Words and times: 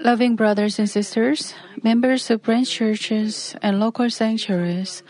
Loving 0.00 0.36
brothers 0.36 0.78
and 0.78 0.88
sisters, 0.88 1.54
members 1.82 2.30
of 2.30 2.42
branch 2.42 2.70
churches 2.70 3.56
and 3.62 3.80
local 3.80 4.10
sanctuaries, 4.10 5.02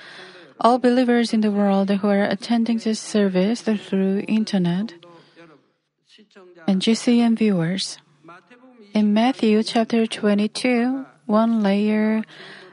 all 0.61 0.79
believers 0.79 1.33
in 1.33 1.41
the 1.41 1.51
world 1.51 1.91
who 1.91 2.09
are 2.09 2.23
attending 2.23 2.79
this 2.79 3.01
service 3.01 3.63
through 3.63 4.25
internet, 4.29 4.95
and 6.67 6.81
GCN 6.81 7.37
viewers. 7.37 7.99
In 8.95 9.13
Matthew 9.13 9.63
chapter 9.63 10.07
22, 10.07 11.05
one 11.27 11.63
layer, 11.63 12.23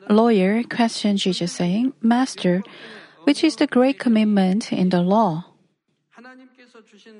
lawyer 0.10 0.64
questioned 0.64 1.20
Jesus 1.20 1.54
saying, 1.54 1.94
Master, 2.02 2.64
which 3.24 3.44
is 3.44 3.56
the 3.56 3.68
great 3.68 3.98
commandment 3.98 4.72
in 4.72 4.90
the 4.90 5.02
law? 5.02 5.55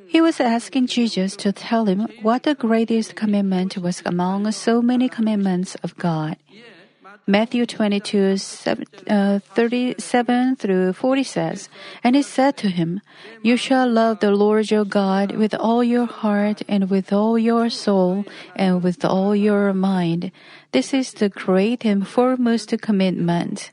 He 0.08 0.22
was 0.22 0.40
asking 0.40 0.88
Jesus 0.88 1.36
to 1.38 1.52
tell 1.52 1.86
him 1.86 2.08
what 2.22 2.44
the 2.44 2.56
greatest 2.56 3.16
commandment 3.16 3.78
was 3.78 4.02
among 4.06 4.52
so 4.52 4.82
many 4.82 5.10
commandments 5.10 5.76
of 5.84 5.98
God. 5.98 6.38
Matthew 7.28 7.66
22, 7.66 8.38
uh, 9.10 9.40
37 9.40 10.56
through 10.58 10.94
40 10.94 11.24
says, 11.24 11.70
And 12.04 12.16
he 12.16 12.22
said 12.22 12.56
to 12.58 12.70
him, 12.70 13.02
You 13.42 13.58
shall 13.58 13.90
love 13.90 14.20
the 14.20 14.32
Lord 14.32 14.70
your 14.70 14.86
God 14.86 15.36
with 15.36 15.56
all 15.56 15.84
your 15.84 16.06
heart 16.06 16.62
and 16.68 16.90
with 16.90 17.12
all 17.12 17.40
your 17.40 17.70
soul 17.70 18.26
and 18.56 18.84
with 18.84 19.04
all 19.04 19.36
your 19.36 19.74
mind. 19.74 20.32
This 20.72 20.94
is 20.94 21.14
the 21.14 21.30
great 21.30 21.84
and 21.84 22.08
foremost 22.08 22.74
commandment. 22.82 23.72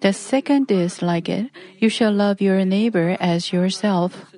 The 0.00 0.12
second 0.12 0.70
is 0.70 1.02
like 1.02 1.28
it, 1.28 1.50
you 1.78 1.88
shall 1.88 2.12
love 2.12 2.40
your 2.40 2.64
neighbor 2.64 3.16
as 3.18 3.52
yourself. 3.52 4.35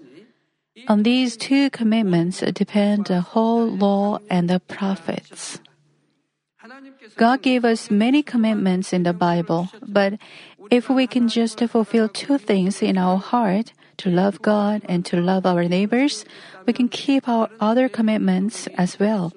On 0.87 1.03
these 1.03 1.37
two 1.37 1.71
commandments 1.71 2.41
depend 2.55 3.07
the 3.07 3.21
whole 3.21 3.67
law 3.67 4.19
and 4.31 4.49
the 4.49 4.61
prophets. 4.61 5.61
God 7.17 7.43
gave 7.43 7.65
us 7.65 7.91
many 7.91 8.23
commandments 8.23 8.93
in 8.93 9.03
the 9.03 9.13
Bible, 9.13 9.69
but 9.83 10.15
if 10.71 10.89
we 10.89 11.07
can 11.07 11.29
just 11.29 11.59
fulfill 11.59 12.09
two 12.09 12.39
things 12.39 12.83
in 12.83 12.99
our 12.99 13.17
heart, 13.19 13.73
to 13.99 14.11
love 14.11 14.41
God 14.41 14.83
and 14.89 15.05
to 15.07 15.21
love 15.21 15.45
our 15.45 15.65
neighbors, 15.65 16.25
we 16.67 16.73
can 16.73 16.89
keep 16.89 17.29
our 17.29 17.51
other 17.61 17.89
commandments 17.89 18.69
as 18.79 18.99
well. 18.99 19.33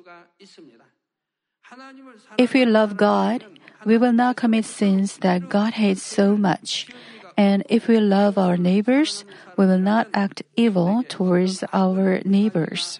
If 2.38 2.54
we 2.54 2.66
love 2.66 2.96
God, 2.96 3.46
we 3.86 3.98
will 3.98 4.14
not 4.14 4.38
commit 4.38 4.66
sins 4.66 5.18
that 5.18 5.50
God 5.50 5.74
hates 5.74 6.04
so 6.04 6.38
much. 6.38 6.88
And 7.38 7.64
if 7.70 7.88
we 7.88 8.00
love 8.00 8.38
our 8.38 8.58
neighbors, 8.58 9.26
we 9.58 9.66
will 9.66 9.80
not 9.80 10.08
act 10.14 10.44
evil 10.56 11.04
towards 11.08 11.64
our 11.74 12.22
neighbors. 12.26 13.00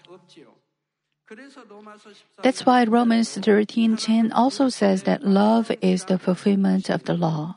That's 2.42 2.66
why 2.66 2.84
Romans 2.84 3.38
13:10 3.38 4.32
also 4.32 4.68
says 4.68 5.04
that 5.04 5.24
love 5.24 5.72
is 5.80 6.04
the 6.04 6.18
fulfillment 6.18 6.90
of 6.90 7.04
the 7.04 7.14
law. 7.14 7.56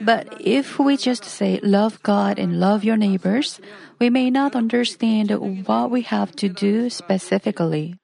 But 0.00 0.40
if 0.40 0.78
we 0.78 0.96
just 0.96 1.24
say 1.24 1.60
love 1.62 2.02
God 2.02 2.38
and 2.38 2.58
love 2.58 2.82
your 2.82 2.96
neighbors, 2.96 3.60
we 4.00 4.10
may 4.10 4.30
not 4.30 4.56
understand 4.56 5.30
what 5.66 5.90
we 5.90 6.02
have 6.02 6.34
to 6.42 6.48
do 6.48 6.90
specifically. 6.90 7.94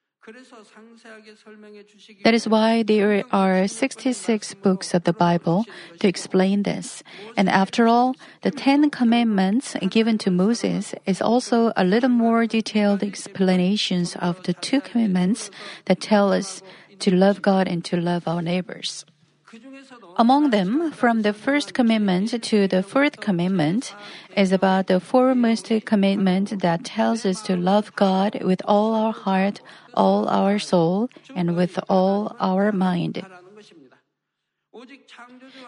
That 2.23 2.33
is 2.33 2.47
why 2.47 2.83
there 2.83 3.23
are 3.31 3.67
66 3.67 4.53
books 4.55 4.93
of 4.93 5.03
the 5.03 5.13
Bible 5.13 5.65
to 5.99 6.07
explain 6.07 6.63
this. 6.63 7.03
And 7.35 7.49
after 7.49 7.87
all, 7.87 8.15
the 8.41 8.51
Ten 8.51 8.89
Commandments 8.89 9.75
given 9.89 10.17
to 10.19 10.31
Moses 10.31 10.95
is 11.05 11.21
also 11.21 11.71
a 11.75 11.83
little 11.83 12.09
more 12.09 12.45
detailed 12.47 13.03
explanations 13.03 14.15
of 14.15 14.41
the 14.43 14.53
two 14.53 14.81
commandments 14.81 15.51
that 15.85 16.01
tell 16.01 16.31
us 16.33 16.61
to 16.99 17.13
love 17.13 17.41
God 17.41 17.67
and 17.67 17.83
to 17.85 17.97
love 17.97 18.27
our 18.27 18.41
neighbors. 18.41 19.05
Among 20.19 20.49
them, 20.49 20.91
from 20.91 21.21
the 21.21 21.31
first 21.31 21.75
commandment 21.75 22.43
to 22.43 22.67
the 22.67 22.81
fourth 22.81 23.19
commandment, 23.21 23.93
is 24.35 24.51
about 24.51 24.87
the 24.87 24.99
foremost 24.99 25.71
commandment 25.85 26.59
that 26.61 26.83
tells 26.83 27.23
us 27.23 27.41
to 27.43 27.55
love 27.55 27.95
God 27.95 28.41
with 28.43 28.61
all 28.65 28.95
our 28.95 29.13
heart, 29.13 29.61
all 29.93 30.27
our 30.27 30.57
soul, 30.57 31.09
and 31.35 31.55
with 31.55 31.77
all 31.87 32.35
our 32.39 32.71
mind. 32.71 33.23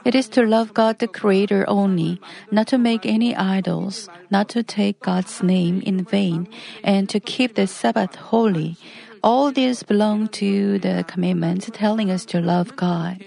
It 0.03 0.15
is 0.15 0.27
to 0.29 0.41
love 0.41 0.73
God 0.73 0.97
the 0.97 1.07
Creator 1.07 1.65
only, 1.67 2.19
not 2.51 2.67
to 2.67 2.77
make 2.77 3.05
any 3.05 3.35
idols, 3.35 4.09
not 4.31 4.49
to 4.49 4.63
take 4.63 4.99
God's 4.99 5.43
name 5.43 5.81
in 5.81 6.03
vain, 6.05 6.47
and 6.83 7.07
to 7.09 7.19
keep 7.19 7.53
the 7.53 7.67
Sabbath 7.67 8.15
holy. 8.15 8.77
All 9.21 9.51
these 9.51 9.83
belong 9.83 10.27
to 10.41 10.79
the 10.79 11.05
commandments 11.07 11.69
telling 11.71 12.09
us 12.09 12.25
to 12.33 12.41
love 12.41 12.75
God. 12.75 13.23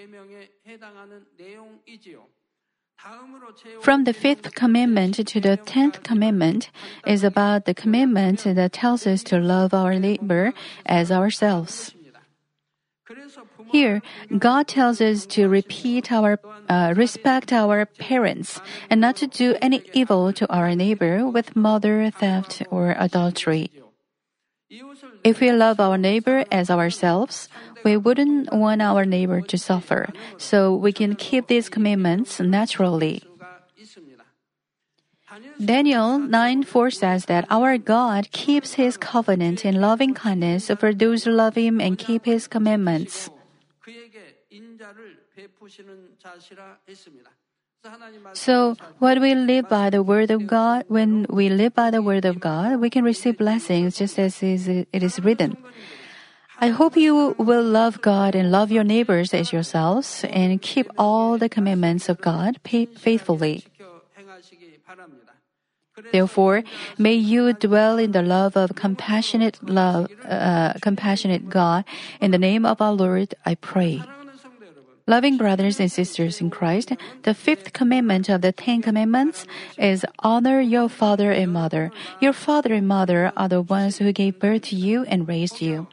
From 3.81 4.05
the 4.05 4.13
fifth 4.13 4.55
commandment 4.55 5.27
to 5.27 5.41
the 5.41 5.57
tenth 5.57 6.03
commandment 6.03 6.71
is 7.07 7.25
about 7.25 7.65
the 7.65 7.75
commandment 7.75 8.45
that 8.45 8.73
tells 8.73 9.07
us 9.07 9.25
to 9.25 9.39
love 9.39 9.75
our 9.75 9.99
neighbor 9.99 10.53
as 10.87 11.11
ourselves. 11.11 11.95
Here, 13.71 14.03
God 14.39 14.69
tells 14.69 15.01
us 15.01 15.27
to 15.35 15.49
repeat 15.49 16.13
our, 16.13 16.39
uh, 16.69 16.95
respect 16.97 17.53
our 17.53 17.85
parents 17.85 18.61
and 18.89 19.01
not 19.01 19.17
to 19.17 19.27
do 19.27 19.57
any 19.61 19.83
evil 19.93 20.33
to 20.33 20.51
our 20.53 20.75
neighbor 20.75 21.27
with 21.27 21.57
murder, 21.57 22.11
theft, 22.11 22.63
or 22.71 22.95
adultery. 22.99 23.71
If 25.25 25.41
we 25.41 25.53
love 25.53 25.79
our 25.79 25.99
neighbor 25.99 26.45
as 26.51 26.71
ourselves, 26.71 27.49
we 27.85 27.97
wouldn't 27.97 28.53
want 28.53 28.83
our 28.83 29.05
neighbor 29.05 29.41
to 29.41 29.59
suffer, 29.59 30.13
so 30.37 30.75
we 30.75 30.93
can 30.93 31.15
keep 31.15 31.47
these 31.47 31.69
commandments 31.69 32.41
naturally. 32.41 33.23
Daniel 35.63 36.19
9 36.19 36.63
4 36.65 36.91
says 36.91 37.25
that 37.27 37.47
our 37.51 37.79
God 37.79 38.31
keeps 38.33 38.75
his 38.75 38.97
covenant 38.97 39.65
in 39.65 39.81
loving 39.81 40.13
kindness 40.13 40.71
for 40.79 40.93
those 40.93 41.25
who 41.25 41.31
love 41.31 41.55
him 41.55 41.81
and 41.81 41.97
keep 41.97 42.25
his 42.27 42.47
commandments. 42.47 43.31
So, 48.35 48.77
when 48.99 49.21
we 49.21 49.35
live 49.35 49.69
by 49.69 49.91
the 49.91 50.03
word 50.03 50.31
of 50.31 50.47
God, 50.47 50.85
when 50.87 51.27
we 51.29 51.49
live 51.49 51.75
by 51.75 51.91
the 51.91 52.01
word 52.01 52.25
of 52.25 52.39
God, 52.39 52.79
we 52.79 52.89
can 52.91 53.03
receive 53.05 53.39
blessings 53.39 53.99
just 53.99 54.19
as 54.19 54.43
it 54.43 54.87
is 54.93 55.19
written. 55.21 55.57
I 56.61 56.69
hope 56.69 56.97
you 56.97 57.35
will 57.39 57.65
love 57.65 58.01
God 58.01 58.37
and 58.37 58.53
love 58.53 58.71
your 58.71 58.85
neighbors 58.85 59.35
as 59.35 59.53
yourselves 59.53 60.25
and 60.31 60.63
keep 60.63 60.87
all 60.97 61.39
the 61.39 61.49
commandments 61.49 62.09
of 62.09 62.21
God 62.21 62.61
faithfully. 62.65 63.65
Therefore, 66.13 66.63
may 66.99 67.15
you 67.15 67.53
dwell 67.53 67.99
in 67.99 68.13
the 68.13 68.23
love 68.23 68.57
of 68.57 68.77
compassionate 68.77 69.59
love, 69.63 70.09
uh, 70.25 70.75
compassionate 70.81 71.51
God. 71.51 71.85
In 72.21 72.31
the 72.31 72.39
name 72.39 72.65
of 72.65 72.81
our 72.81 72.93
Lord, 72.93 73.35
I 73.45 73.57
pray. 73.57 74.03
Loving 75.07 75.37
brothers 75.37 75.81
and 75.81 75.91
sisters 75.91 76.41
in 76.41 76.49
Christ, 76.49 76.93
the 77.23 77.35
fifth 77.35 77.73
commandment 77.73 78.29
of 78.29 78.41
the 78.41 78.53
Ten 78.53 78.83
Commandments 78.83 79.47
is 79.77 80.07
honor 80.21 80.61
your 80.61 80.89
father 80.89 81.33
and 81.33 81.53
mother. 81.53 81.91
Your 82.21 82.33
father 82.33 82.73
and 82.73 82.87
mother 82.87 83.33
are 83.37 83.49
the 83.49 83.63
ones 83.63 83.99
who 83.99 84.13
gave 84.13 84.39
birth 84.39 84.63
to 84.71 84.77
you 84.77 85.03
and 85.05 85.27
raised 85.27 85.61
you. 85.61 85.89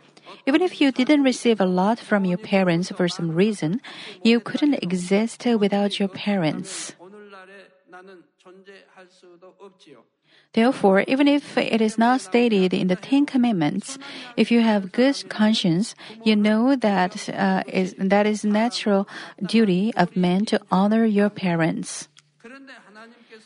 Even 0.46 0.62
if 0.62 0.80
you 0.80 0.92
didn't 0.92 1.24
receive 1.24 1.60
a 1.60 1.66
lot 1.66 2.00
from 2.00 2.24
your 2.24 2.38
parents 2.38 2.92
for 2.92 3.08
some 3.08 3.34
reason, 3.34 3.82
you 4.24 4.40
couldn't 4.40 4.76
exist 4.84 5.44
without 5.46 6.00
your 6.00 6.10
parents. 6.10 6.94
Therefore, 10.54 11.06
even 11.08 11.28
if 11.28 11.58
it 11.58 11.80
is 11.80 11.98
not 11.98 12.22
stated 12.22 12.74
in 12.74 12.88
the 12.88 12.96
Ten 12.96 13.26
Commandments, 13.26 14.00
if 14.36 14.50
you 14.50 14.62
have 14.62 14.92
good 14.92 15.30
conscience, 15.30 15.94
you 16.24 16.36
know 16.36 16.76
that 16.76 17.30
uh, 17.30 17.64
is, 17.68 17.94
that 18.00 18.26
is 18.26 18.44
natural 18.44 19.08
duty 19.46 19.94
of 19.96 20.16
men 20.16 20.46
to 20.46 20.60
honor 20.72 21.06
your 21.06 21.30
parents. 21.30 22.08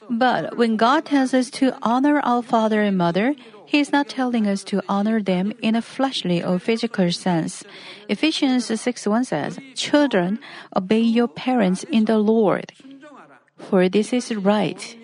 But 0.10 0.58
when 0.58 0.78
God 0.78 1.06
tells 1.06 1.34
us 1.34 1.50
to 1.60 1.76
honor 1.82 2.20
our 2.24 2.42
father 2.42 2.82
and 2.82 2.98
mother, 2.98 3.36
He 3.66 3.80
is 3.80 3.92
not 3.92 4.08
telling 4.08 4.48
us 4.48 4.64
to 4.66 4.82
honor 4.88 5.22
them 5.22 5.52
in 5.62 5.76
a 5.76 5.82
fleshly 5.82 6.44
or 6.44 6.58
physical 6.60 7.12
sense. 7.12 7.64
Ephesians 8.08 8.68
6 8.68 9.08
1 9.08 9.26
says, 9.26 9.60
Children, 9.76 10.40
obey 10.76 11.02
your 11.02 11.28
parents 11.28 11.84
in 11.84 12.06
the 12.06 12.18
Lord, 12.18 12.72
for 13.58 13.90
this 13.90 14.14
is 14.14 14.34
right. 14.36 14.96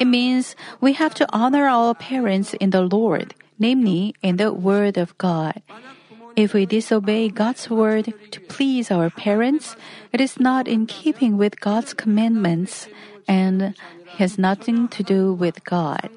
It 0.00 0.06
means 0.06 0.56
we 0.80 0.94
have 0.94 1.14
to 1.14 1.26
honor 1.32 1.66
our 1.66 1.94
parents 1.94 2.54
in 2.54 2.70
the 2.70 2.82
Lord, 2.82 3.34
namely 3.58 4.14
in 4.22 4.36
the 4.36 4.52
Word 4.52 4.96
of 4.96 5.16
God. 5.18 5.62
If 6.36 6.54
we 6.54 6.64
disobey 6.66 7.28
God's 7.28 7.68
word 7.68 8.14
to 8.30 8.40
please 8.40 8.90
our 8.90 9.10
parents, 9.10 9.76
it 10.12 10.20
is 10.20 10.40
not 10.40 10.66
in 10.66 10.86
keeping 10.86 11.36
with 11.36 11.60
God's 11.60 11.92
commandments 11.92 12.88
and 13.28 13.74
has 14.16 14.38
nothing 14.38 14.88
to 14.88 15.02
do 15.02 15.34
with 15.34 15.64
God. 15.64 16.08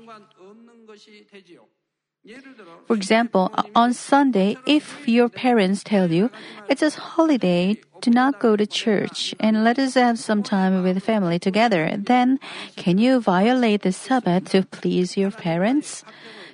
For 2.88 2.96
example, 2.96 3.52
on 3.76 3.94
Sunday, 3.94 4.58
if 4.66 5.08
your 5.08 5.30
parents 5.30 5.84
tell 5.84 6.12
you 6.12 6.32
it's 6.70 6.82
a 6.82 6.90
holiday, 6.90 7.78
do 8.02 8.10
not 8.10 8.40
go 8.40 8.56
to 8.56 8.66
church 8.66 9.36
and 9.40 9.64
let 9.64 9.78
us 9.78 9.94
have 9.94 10.18
some 10.18 10.42
time 10.42 10.82
with 10.84 11.04
family 11.04 11.40
together, 11.40 11.92
then 11.98 12.40
can 12.76 12.98
you 12.98 13.20
violate 13.20 13.82
the 13.82 13.92
Sabbath 13.92 14.50
to 14.52 14.64
please 14.64 15.18
your 15.18 15.32
parents? 15.32 16.04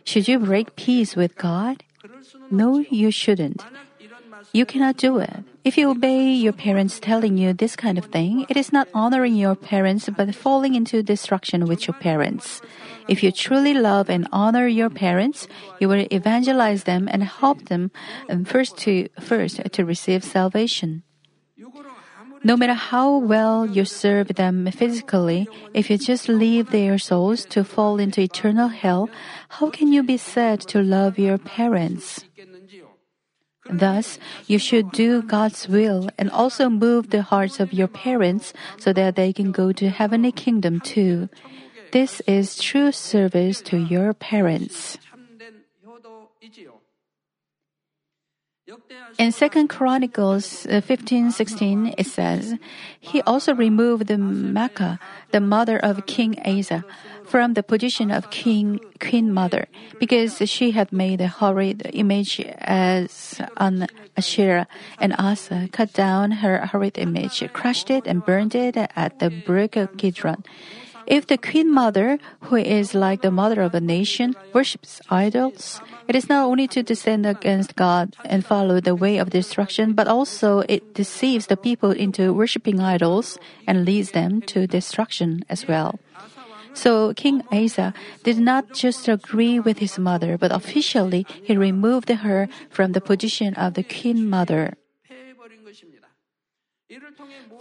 Should 0.04 0.28
you 0.28 0.40
break 0.40 0.76
peace 0.76 1.16
with 1.16 1.36
God? 1.38 1.84
No, 2.50 2.80
you 2.90 3.12
shouldn't. 3.12 3.64
You 4.54 4.66
cannot 4.66 4.98
do 4.98 5.20
it. 5.20 5.44
If 5.64 5.78
you 5.78 5.92
obey 5.92 6.32
your 6.34 6.54
parents 6.54 7.00
telling 7.00 7.38
you 7.38 7.54
this 7.54 7.76
kind 7.76 7.98
of 7.98 8.06
thing, 8.06 8.46
it 8.50 8.58
is 8.58 8.74
not 8.74 8.90
honoring 8.94 9.36
your 9.36 9.56
parents 9.56 10.10
but 10.10 10.34
falling 10.34 10.74
into 10.76 11.04
destruction 11.04 11.66
with 11.66 11.88
your 11.88 11.94
parents. 11.94 12.62
If 13.08 13.24
you 13.24 13.32
truly 13.32 13.74
love 13.74 14.10
and 14.10 14.28
honor 14.32 14.68
your 14.68 14.90
parents, 14.90 15.48
you 15.80 15.88
will 15.88 16.06
evangelize 16.12 16.84
them 16.84 17.08
and 17.12 17.24
help 17.24 17.66
them 17.66 17.92
um, 18.30 18.46
first 18.46 18.78
to 18.80 19.08
first 19.20 19.62
to 19.72 19.86
receive 19.86 20.24
salvation. 20.24 21.04
No 22.44 22.58
matter 22.58 22.74
how 22.74 23.18
well 23.18 23.68
you 23.68 23.86
serve 23.86 24.30
them 24.30 24.66
physically, 24.72 25.48
if 25.76 25.92
you 25.92 25.98
just 25.98 26.28
leave 26.28 26.72
their 26.72 26.98
souls 26.98 27.46
to 27.54 27.64
fall 27.64 28.00
into 28.00 28.22
eternal 28.22 28.70
hell, 28.70 29.10
how 29.62 29.70
can 29.70 29.94
you 29.94 30.02
be 30.02 30.18
said 30.18 30.62
to 30.74 30.82
love 30.82 31.20
your 31.20 31.38
parents? 31.38 32.26
Thus, 33.70 34.18
you 34.48 34.58
should 34.58 34.92
do 34.92 35.22
God's 35.22 35.68
will 35.68 36.10
and 36.18 36.32
also 36.32 36.68
move 36.68 37.12
the 37.12 37.22
hearts 37.22 37.60
of 37.60 37.74
your 37.74 37.88
parents 37.88 38.54
so 38.78 38.92
that 38.94 39.16
they 39.16 39.32
can 39.32 39.52
go 39.52 39.72
to 39.72 39.90
heavenly 39.90 40.32
kingdom 40.32 40.80
too. 40.80 41.30
This 41.92 42.22
is 42.26 42.58
true 42.58 42.92
service 42.92 43.62
to 43.64 43.78
your 43.78 44.14
parents. 44.14 44.98
In 49.20 49.32
2 49.34 49.68
Chronicles 49.68 50.66
15:16 50.66 51.90
uh, 51.90 51.96
it 51.98 52.08
says, 52.08 52.56
He 53.00 53.22
also 53.24 53.54
removed 53.54 54.08
Maacah, 54.08 55.00
the 55.32 55.42
mother 55.42 55.78
of 55.78 56.06
King 56.06 56.40
Asa, 56.46 56.86
from 57.26 57.54
the 57.54 57.64
position 57.64 58.12
of 58.12 58.30
king 58.30 58.80
queen 59.00 59.32
mother 59.32 59.68
because 60.00 60.42
she 60.50 60.72
had 60.72 60.92
made 60.92 61.20
a 61.22 61.28
horrid 61.28 61.90
image 61.94 62.40
as 62.60 63.42
an 63.58 63.88
Asherah, 64.16 64.68
and 65.00 65.16
Asa 65.20 65.68
cut 65.72 65.94
down 65.94 66.44
her 66.44 66.66
horrid 66.66 66.98
image, 66.98 67.44
crushed 67.54 67.90
it, 67.90 68.08
and 68.08 68.26
burned 68.26 68.56
it 68.56 68.78
at 68.78 69.20
the 69.20 69.30
brook 69.30 69.76
of 69.76 69.98
Kidron. 69.98 70.44
If 71.12 71.28
the 71.28 71.38
queen 71.38 71.68
mother, 71.74 72.20
who 72.48 72.56
is 72.56 72.96
like 72.96 73.22
the 73.22 73.36
mother 73.36 73.60
of 73.62 73.76
a 73.76 73.82
nation, 73.84 74.34
worships 74.54 75.02
idols, 75.10 75.82
it 76.08 76.16
is 76.16 76.30
not 76.30 76.48
only 76.48 76.70
to 76.72 76.82
descend 76.82 77.26
against 77.26 77.76
God 77.76 78.16
and 78.24 78.46
follow 78.46 78.80
the 78.80 78.96
way 78.96 79.18
of 79.18 79.30
destruction, 79.30 79.92
but 79.92 80.08
also 80.08 80.64
it 80.70 80.96
deceives 80.96 81.48
the 81.48 81.58
people 81.58 81.92
into 81.92 82.32
worshipping 82.32 82.80
idols 82.80 83.38
and 83.68 83.84
leads 83.84 84.12
them 84.12 84.40
to 84.56 84.68
destruction 84.68 85.44
as 85.50 85.68
well. 85.68 86.00
So 86.74 87.14
King 87.14 87.44
Asa 87.52 87.94
did 88.24 88.40
not 88.40 88.72
just 88.72 89.10
agree 89.10 89.60
with 89.60 89.80
his 89.80 90.00
mother, 90.00 90.38
but 90.38 90.56
officially 90.56 91.28
he 91.44 91.58
removed 91.58 92.08
her 92.08 92.48
from 92.70 92.94
the 92.94 93.02
position 93.02 93.54
of 93.56 93.74
the 93.74 93.84
queen 93.84 94.30
mother. 94.30 94.80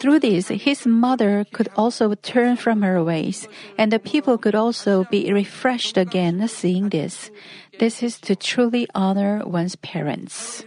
Through 0.00 0.20
this, 0.20 0.48
his 0.48 0.86
mother 0.86 1.44
could 1.52 1.68
also 1.76 2.14
turn 2.14 2.56
from 2.56 2.82
her 2.82 3.02
ways, 3.04 3.48
and 3.78 3.92
the 3.92 3.98
people 3.98 4.38
could 4.38 4.54
also 4.54 5.04
be 5.10 5.32
refreshed 5.32 5.96
again 5.96 6.46
seeing 6.48 6.88
this. 6.88 7.30
This 7.78 8.02
is 8.02 8.18
to 8.20 8.34
truly 8.34 8.88
honor 8.94 9.42
one's 9.44 9.76
parents. 9.76 10.64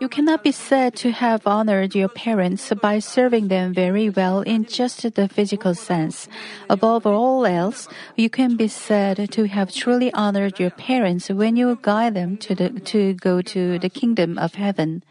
You 0.00 0.08
cannot 0.08 0.44
be 0.44 0.52
said 0.52 0.94
to 0.96 1.10
have 1.10 1.44
honored 1.44 1.94
your 1.94 2.08
parents 2.08 2.72
by 2.80 3.00
serving 3.00 3.48
them 3.48 3.74
very 3.74 4.08
well 4.08 4.42
in 4.42 4.64
just 4.64 5.02
the 5.14 5.28
physical 5.28 5.74
sense. 5.74 6.28
Above 6.70 7.04
all 7.04 7.44
else, 7.44 7.88
you 8.14 8.30
can 8.30 8.56
be 8.56 8.68
said 8.68 9.30
to 9.32 9.48
have 9.48 9.72
truly 9.72 10.12
honored 10.12 10.60
your 10.60 10.70
parents 10.70 11.30
when 11.30 11.56
you 11.56 11.78
guide 11.82 12.14
them 12.14 12.36
to, 12.38 12.54
the, 12.54 12.70
to 12.94 13.14
go 13.14 13.42
to 13.42 13.78
the 13.80 13.90
kingdom 13.90 14.38
of 14.38 14.54
heaven. 14.54 15.02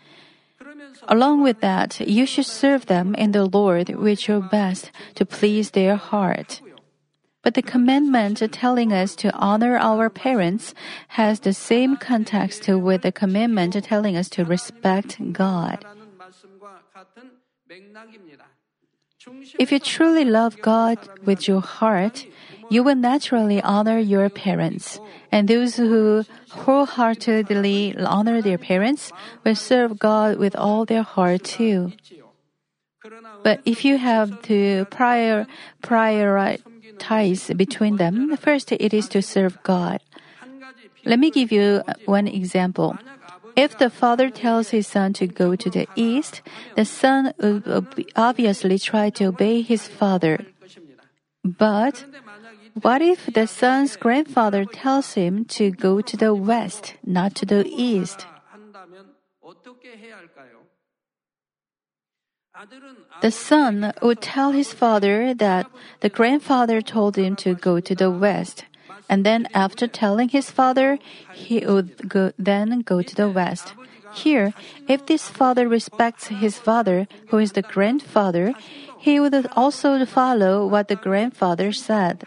Along 1.10 1.44
with 1.44 1.60
that, 1.60 2.00
you 2.00 2.26
should 2.26 2.46
serve 2.46 2.86
them 2.86 3.14
in 3.16 3.32
the 3.32 3.46
Lord 3.46 3.90
with 3.90 4.28
your 4.28 4.40
best 4.40 4.92
to 5.16 5.26
please 5.26 5.72
their 5.72 5.98
heart. 5.98 6.62
But 7.48 7.54
the 7.54 7.62
commandment 7.62 8.44
telling 8.52 8.92
us 8.92 9.16
to 9.24 9.32
honor 9.32 9.78
our 9.78 10.10
parents 10.10 10.76
has 11.16 11.40
the 11.40 11.54
same 11.54 11.96
context 11.96 12.68
with 12.68 13.04
the 13.04 13.12
commandment 13.14 13.72
telling 13.86 14.18
us 14.18 14.28
to 14.36 14.44
respect 14.44 15.16
God. 15.32 15.80
If 19.58 19.72
you 19.72 19.80
truly 19.80 20.26
love 20.26 20.60
God 20.62 21.00
with 21.24 21.48
your 21.48 21.62
heart, 21.62 22.28
you 22.70 22.84
will 22.84 23.00
naturally 23.00 23.62
honor 23.62 23.98
your 23.98 24.28
parents. 24.28 25.00
And 25.32 25.48
those 25.48 25.78
who 25.78 26.26
wholeheartedly 26.52 27.96
honor 27.96 28.42
their 28.42 28.58
parents 28.58 29.14
will 29.46 29.56
serve 29.56 29.98
God 29.98 30.36
with 30.36 30.54
all 30.54 30.84
their 30.84 31.04
heart 31.04 31.46
too. 31.46 31.94
But 33.42 33.62
if 33.64 33.86
you 33.86 33.98
have 33.98 34.42
to 34.52 34.84
prior, 34.92 35.48
prioritize 35.82 36.60
ties 37.00 37.50
between 37.56 37.98
them, 37.98 38.36
first 38.38 38.72
it 38.72 38.94
is 38.94 39.08
to 39.10 39.22
serve 39.22 39.62
God. 39.64 40.02
Let 41.06 41.20
me 41.20 41.32
give 41.32 41.52
you 41.52 41.84
one 42.06 42.28
example. 42.28 42.98
If 43.56 43.78
the 43.78 43.90
father 43.90 44.30
tells 44.30 44.70
his 44.70 44.86
son 44.86 45.14
to 45.14 45.26
go 45.26 45.56
to 45.56 45.70
the 45.70 45.88
east, 45.96 46.42
the 46.76 46.86
son 46.86 47.34
will 47.40 47.88
obviously 48.16 48.78
try 48.78 49.10
to 49.18 49.26
obey 49.26 49.62
his 49.62 49.88
father. 49.88 50.46
But 51.44 52.06
what 52.82 53.02
if 53.02 53.26
the 53.34 53.48
son's 53.48 53.96
grandfather 53.96 54.66
tells 54.66 55.14
him 55.14 55.46
to 55.58 55.72
go 55.72 56.02
to 56.02 56.16
the 56.16 56.36
west, 56.36 56.96
not 57.04 57.34
to 57.36 57.46
the 57.46 57.66
east? 57.66 58.28
The 63.22 63.32
son 63.32 63.94
would 64.02 64.22
tell 64.22 64.52
his 64.52 64.74
father 64.74 65.34
that 65.34 65.68
the 66.02 66.10
grandfather 66.10 66.82
told 66.82 67.16
him 67.16 67.36
to 67.38 67.56
go 67.56 67.80
to 67.80 67.96
the 67.96 68.12
west. 68.12 68.66
And 69.10 69.26
then 69.26 69.48
after 69.54 69.88
telling 69.88 70.30
his 70.30 70.52
father, 70.52 71.00
he 71.34 71.66
would 71.66 72.10
go, 72.10 72.32
then 72.38 72.82
go 72.82 73.02
to 73.02 73.16
the 73.16 73.30
west. 73.30 73.74
Here, 74.14 74.54
if 74.88 75.06
this 75.06 75.30
father 75.30 75.68
respects 75.68 76.28
his 76.28 76.58
father, 76.58 77.08
who 77.30 77.38
is 77.38 77.54
the 77.54 77.62
grandfather, 77.62 78.54
he 78.98 79.20
would 79.20 79.48
also 79.56 80.04
follow 80.06 80.66
what 80.66 80.88
the 80.88 80.96
grandfather 80.96 81.72
said. 81.72 82.26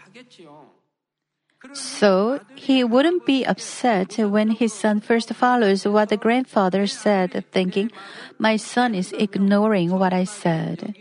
So 1.73 2.39
he 2.55 2.83
wouldn't 2.83 3.25
be 3.25 3.45
upset 3.45 4.17
when 4.17 4.51
his 4.51 4.73
son 4.73 4.99
first 4.99 5.33
follows 5.33 5.85
what 5.85 6.09
the 6.09 6.17
grandfather 6.17 6.87
said, 6.87 7.45
thinking, 7.51 7.91
My 8.37 8.57
son 8.57 8.95
is 8.95 9.13
ignoring 9.13 9.91
what 9.91 10.13
I 10.13 10.25
said. 10.25 10.95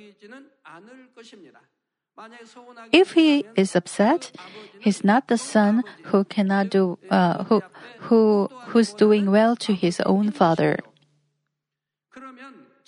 If 2.93 3.13
he 3.13 3.47
is 3.57 3.75
upset, 3.75 4.33
he's 4.79 5.03
not 5.03 5.29
the 5.29 5.39
son 5.39 5.83
who 6.05 6.25
cannot 6.25 6.69
do 6.71 6.99
uh, 7.11 7.45
who 7.45 7.63
who 7.99 8.51
who's 8.69 8.93
doing 8.93 9.31
well 9.31 9.57
to 9.57 9.73
his 9.73 10.01
own 10.05 10.31
father. 10.31 10.79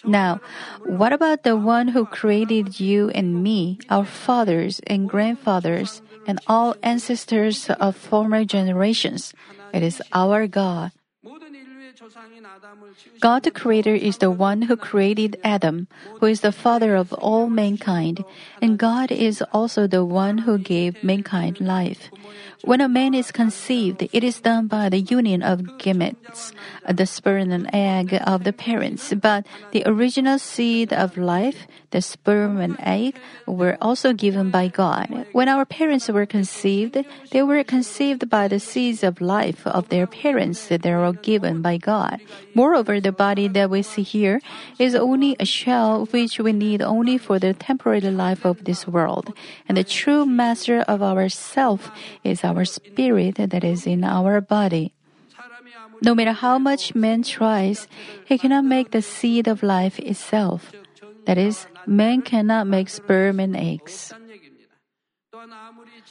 Now, 0.04 0.40
what 0.84 1.12
about 1.12 1.44
the 1.44 1.56
one 1.56 1.88
who 1.88 2.04
created 2.04 2.80
you 2.80 3.10
and 3.10 3.42
me, 3.42 3.78
our 3.88 4.04
fathers 4.04 4.80
and 4.86 5.08
grandfathers, 5.08 6.02
and 6.26 6.40
all 6.46 6.76
ancestors 6.82 7.70
of 7.80 7.96
former 7.96 8.44
generations? 8.44 9.34
It 9.72 9.82
is 9.82 10.02
our 10.12 10.46
God. 10.46 10.92
God 13.20 13.44
the 13.44 13.50
Creator 13.50 13.94
is 13.94 14.18
the 14.18 14.30
one 14.30 14.62
who 14.62 14.76
created 14.76 15.38
Adam, 15.44 15.86
who 16.18 16.26
is 16.26 16.40
the 16.40 16.50
father 16.50 16.96
of 16.96 17.12
all 17.12 17.48
mankind, 17.48 18.24
and 18.60 18.78
God 18.78 19.12
is 19.12 19.42
also 19.52 19.86
the 19.86 20.04
one 20.04 20.38
who 20.38 20.58
gave 20.58 21.02
mankind 21.04 21.60
life. 21.60 22.10
When 22.64 22.80
a 22.80 22.88
man 22.88 23.12
is 23.12 23.32
conceived, 23.32 24.08
it 24.12 24.22
is 24.22 24.40
done 24.40 24.68
by 24.68 24.88
the 24.88 25.00
union 25.00 25.42
of 25.42 25.62
gametes, 25.82 26.52
the 26.86 27.06
sperm 27.06 27.50
and 27.50 27.68
egg 27.74 28.16
of 28.24 28.44
the 28.44 28.52
parents, 28.52 29.12
but 29.14 29.44
the 29.72 29.82
original 29.84 30.38
seed 30.38 30.92
of 30.92 31.18
life, 31.18 31.66
the 31.90 32.00
sperm 32.00 32.58
and 32.58 32.76
egg, 32.78 33.18
were 33.48 33.76
also 33.80 34.12
given 34.12 34.50
by 34.50 34.68
God. 34.68 35.26
When 35.32 35.48
our 35.48 35.64
parents 35.64 36.08
were 36.08 36.24
conceived, 36.24 37.04
they 37.32 37.42
were 37.42 37.64
conceived 37.64 38.30
by 38.30 38.46
the 38.46 38.60
seeds 38.60 39.02
of 39.02 39.20
life 39.20 39.66
of 39.66 39.88
their 39.88 40.06
parents 40.06 40.68
that 40.68 40.84
were 40.84 41.12
given 41.14 41.62
by 41.62 41.78
God. 41.78 42.20
Moreover, 42.54 43.00
the 43.00 43.10
body 43.10 43.48
that 43.48 43.70
we 43.70 43.82
see 43.82 44.02
here 44.02 44.40
is 44.78 44.94
only 44.94 45.34
a 45.40 45.44
shell 45.44 46.06
which 46.06 46.38
we 46.38 46.52
need 46.52 46.80
only 46.80 47.18
for 47.18 47.40
the 47.40 47.54
temporary 47.54 48.00
life 48.02 48.44
of 48.44 48.64
this 48.64 48.86
world. 48.86 49.34
And 49.68 49.76
the 49.76 49.84
true 49.84 50.24
master 50.24 50.82
of 50.82 51.02
our 51.02 51.28
self 51.28 51.90
is 52.22 52.44
our 52.44 52.51
spirit 52.64 53.36
that 53.36 53.64
is 53.64 53.86
in 53.86 54.04
our 54.04 54.40
body. 54.40 54.92
No 56.02 56.14
matter 56.14 56.32
how 56.32 56.58
much 56.58 56.94
man 56.94 57.22
tries, 57.22 57.86
he 58.24 58.36
cannot 58.36 58.64
make 58.64 58.90
the 58.90 59.02
seed 59.02 59.46
of 59.46 59.62
life 59.62 59.98
itself. 60.00 60.72
That 61.26 61.38
is, 61.38 61.66
man 61.86 62.22
cannot 62.22 62.66
make 62.66 62.88
sperm 62.88 63.38
and 63.38 63.56
eggs. 63.56 64.12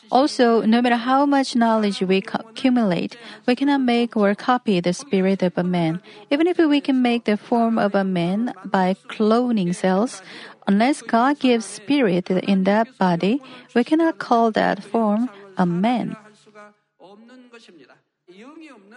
Also, 0.10 0.62
no 0.62 0.82
matter 0.82 0.96
how 0.96 1.26
much 1.26 1.56
knowledge 1.56 2.02
we 2.02 2.18
accumulate, 2.18 3.18
we 3.46 3.56
cannot 3.56 3.82
make 3.82 4.18
or 4.18 4.34
copy 4.36 4.80
the 4.80 4.94
spirit 4.94 5.44
of 5.44 5.58
a 5.58 5.64
man. 5.64 6.02
Even 6.30 6.48
if 6.48 6.58
we 6.58 6.82
can 6.82 7.02
make 7.02 7.26
the 7.26 7.38
form 7.38 7.78
of 7.78 7.96
a 7.96 8.04
man 8.04 8.54
by 8.66 8.96
cloning 9.08 9.76
cells, 9.76 10.22
unless 10.68 11.02
God 11.02 11.40
gives 11.40 11.66
spirit 11.66 12.30
in 12.30 12.64
that 12.64 12.98
body, 12.98 13.42
we 13.76 13.84
cannot 13.84 14.20
call 14.20 14.52
that 14.52 14.84
form 14.84 15.30
a 15.58 15.66
man. 15.66 16.16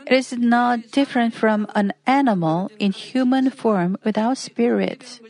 It 0.06 0.12
is 0.12 0.32
not 0.32 0.90
different 0.92 1.34
from 1.34 1.66
an 1.74 1.92
animal 2.06 2.70
in 2.78 2.92
human 2.92 3.50
form 3.50 3.96
without 4.04 4.38
spirit. 4.38 5.20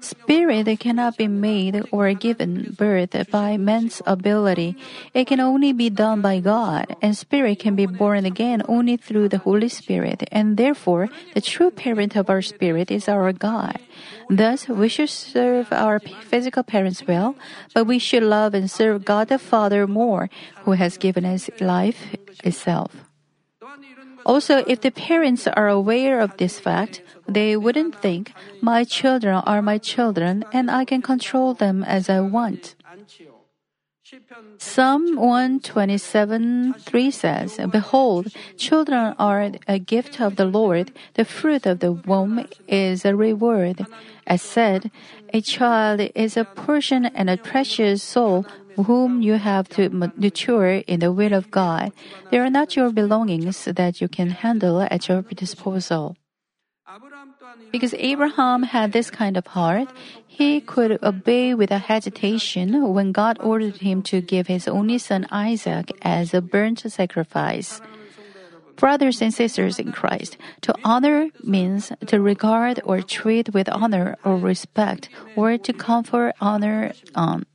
Spirit 0.00 0.66
cannot 0.80 1.16
be 1.16 1.28
made 1.28 1.80
or 1.92 2.12
given 2.14 2.74
birth 2.76 3.14
by 3.30 3.56
man's 3.56 4.02
ability. 4.06 4.74
It 5.14 5.26
can 5.26 5.38
only 5.38 5.72
be 5.72 5.88
done 5.88 6.20
by 6.20 6.40
God, 6.40 6.96
and 7.00 7.16
spirit 7.16 7.60
can 7.60 7.76
be 7.76 7.86
born 7.86 8.24
again 8.24 8.62
only 8.66 8.96
through 8.96 9.28
the 9.28 9.38
Holy 9.38 9.68
Spirit, 9.68 10.26
and 10.32 10.56
therefore 10.56 11.08
the 11.32 11.40
true 11.40 11.70
parent 11.70 12.16
of 12.16 12.28
our 12.28 12.42
spirit 12.42 12.90
is 12.90 13.08
our 13.08 13.32
God. 13.32 13.78
Thus, 14.28 14.66
we 14.68 14.88
should 14.88 15.10
serve 15.10 15.72
our 15.72 16.00
physical 16.00 16.64
parents 16.64 17.06
well, 17.06 17.36
but 17.72 17.84
we 17.84 18.00
should 18.00 18.24
love 18.24 18.52
and 18.52 18.68
serve 18.68 19.04
God 19.04 19.28
the 19.28 19.38
Father 19.38 19.86
more, 19.86 20.28
who 20.64 20.72
has 20.72 20.98
given 20.98 21.24
us 21.24 21.48
life 21.60 22.16
itself. 22.42 22.90
Also, 24.24 24.64
if 24.66 24.80
the 24.80 24.90
parents 24.90 25.46
are 25.46 25.68
aware 25.68 26.20
of 26.20 26.36
this 26.36 26.58
fact, 26.58 27.02
they 27.28 27.56
wouldn't 27.56 27.94
think, 28.00 28.32
my 28.60 28.84
children 28.84 29.36
are 29.46 29.62
my 29.62 29.78
children 29.78 30.44
and 30.52 30.70
I 30.70 30.84
can 30.84 31.02
control 31.02 31.54
them 31.54 31.84
as 31.84 32.08
I 32.08 32.20
want. 32.20 32.74
Psalm 34.58 35.16
127 35.16 36.74
3 36.74 37.10
says, 37.10 37.58
Behold, 37.70 38.28
children 38.56 39.14
are 39.18 39.50
a 39.66 39.78
gift 39.78 40.20
of 40.20 40.36
the 40.36 40.44
Lord, 40.44 40.92
the 41.14 41.24
fruit 41.24 41.66
of 41.66 41.80
the 41.80 41.92
womb 41.92 42.46
is 42.68 43.04
a 43.04 43.16
reward. 43.16 43.86
As 44.26 44.42
said, 44.42 44.90
a 45.34 45.40
child 45.40 46.00
is 46.14 46.36
a 46.36 46.44
portion 46.44 47.06
and 47.06 47.28
a 47.28 47.36
precious 47.36 48.02
soul 48.02 48.46
whom 48.86 49.20
you 49.20 49.34
have 49.34 49.68
to 49.68 49.90
mature 49.90 50.78
in 50.86 51.00
the 51.00 51.12
will 51.12 51.34
of 51.34 51.50
God. 51.50 51.92
They 52.30 52.38
are 52.38 52.50
not 52.50 52.76
your 52.76 52.90
belongings 52.92 53.64
that 53.66 54.00
you 54.00 54.08
can 54.08 54.30
handle 54.30 54.80
at 54.80 55.08
your 55.08 55.22
disposal. 55.22 56.16
Because 57.72 57.94
Abraham 57.98 58.62
had 58.62 58.92
this 58.92 59.10
kind 59.10 59.36
of 59.36 59.46
heart, 59.48 59.88
he 60.26 60.60
could 60.60 61.02
obey 61.02 61.54
without 61.54 61.82
hesitation 61.82 62.94
when 62.94 63.10
God 63.10 63.38
ordered 63.40 63.78
him 63.78 64.02
to 64.02 64.20
give 64.20 64.46
his 64.46 64.68
only 64.68 64.98
son 64.98 65.26
Isaac 65.30 65.90
as 66.02 66.34
a 66.34 66.40
burnt 66.40 66.80
sacrifice. 66.80 67.80
Brothers 68.76 69.22
and 69.22 69.32
sisters 69.32 69.78
in 69.78 69.92
Christ, 69.92 70.36
to 70.62 70.74
honor 70.84 71.28
means 71.42 71.92
to 72.06 72.20
regard 72.20 72.80
or 72.84 73.00
treat 73.02 73.54
with 73.54 73.68
honor 73.68 74.16
or 74.24 74.36
respect, 74.36 75.08
or 75.36 75.58
to 75.58 75.72
confer 75.72 76.32
honor 76.40 76.92
on. 77.14 77.46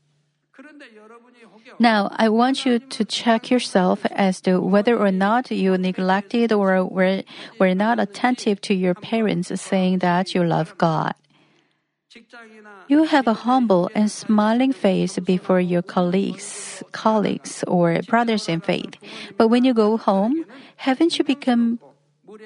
Now, 1.79 2.11
I 2.11 2.27
want 2.27 2.65
you 2.65 2.79
to 2.79 3.05
check 3.05 3.49
yourself 3.49 4.05
as 4.11 4.41
to 4.41 4.59
whether 4.59 4.97
or 4.97 5.11
not 5.11 5.49
you 5.49 5.77
neglected 5.77 6.51
or 6.51 6.83
were, 6.83 7.23
were 7.57 7.73
not 7.73 7.99
attentive 7.99 8.59
to 8.61 8.73
your 8.73 8.93
parents 8.93 9.49
saying 9.61 9.99
that 9.99 10.35
you 10.35 10.43
love 10.43 10.77
God. 10.77 11.13
You 12.89 13.03
have 13.03 13.27
a 13.27 13.45
humble 13.45 13.89
and 13.93 14.09
smiling 14.09 14.73
face 14.73 15.19
before 15.19 15.61
your 15.61 15.83
colleagues, 15.83 16.81
colleagues 16.91 17.63
or 17.67 18.01
brothers 18.09 18.49
in 18.49 18.61
faith. 18.61 18.97
But 19.37 19.49
when 19.49 19.63
you 19.63 19.75
go 19.75 19.97
home, 19.97 20.43
haven't 20.77 21.19
you 21.19 21.23
become 21.23 21.77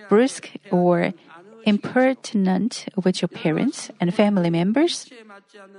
brusque 0.09 0.51
or 0.69 1.13
impertinent 1.63 2.91
with 3.03 3.21
your 3.21 3.29
parents 3.29 3.89
and 4.01 4.13
family 4.13 4.49
members? 4.49 5.07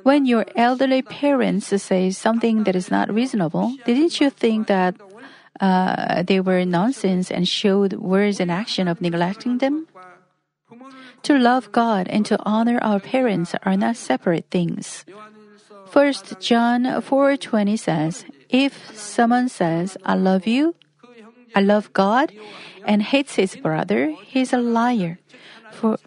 When 0.03 0.25
your 0.25 0.47
elderly 0.57 1.03
parents 1.03 1.69
say 1.83 2.11
something 2.11 2.65
that 2.65 2.75
is 2.75 2.91
not 2.91 3.13
reasonable, 3.13 3.77
didn't 3.85 4.19
you 4.19 4.31
think 4.31 4.69
that 4.69 4.97
uh, 5.61 6.23
they 6.23 6.41
were 6.41 6.65
nonsense 6.65 7.31
and 7.31 7.47
showed 7.47 7.93
words 8.01 8.41
and 8.41 8.51
action 8.51 8.89
of 8.89 9.03
neglecting 9.03 9.59
them? 9.59 9.87
To 11.25 11.39
love 11.39 11.73
God 11.73 12.09
and 12.09 12.27
to 12.27 12.39
honor 12.45 12.79
our 12.83 13.01
parents 13.01 13.55
are 13.63 13.77
not 13.77 13.97
separate 13.97 14.51
things. 14.51 15.05
1 15.93 16.41
John 16.41 16.85
4:20 16.85 17.77
says, 17.79 18.25
"If 18.51 18.91
someone 18.97 19.49
says, 19.49 19.97
I 20.05 20.15
love 20.17 20.47
you, 20.47 20.75
I 21.55 21.61
love 21.61 21.93
God, 21.93 22.33
and 22.85 23.03
hates 23.03 23.37
his 23.37 23.57
brother, 23.57 24.11
he 24.27 24.41
is 24.43 24.53
a 24.53 24.59
liar. 24.59 25.19
For, 25.71 25.99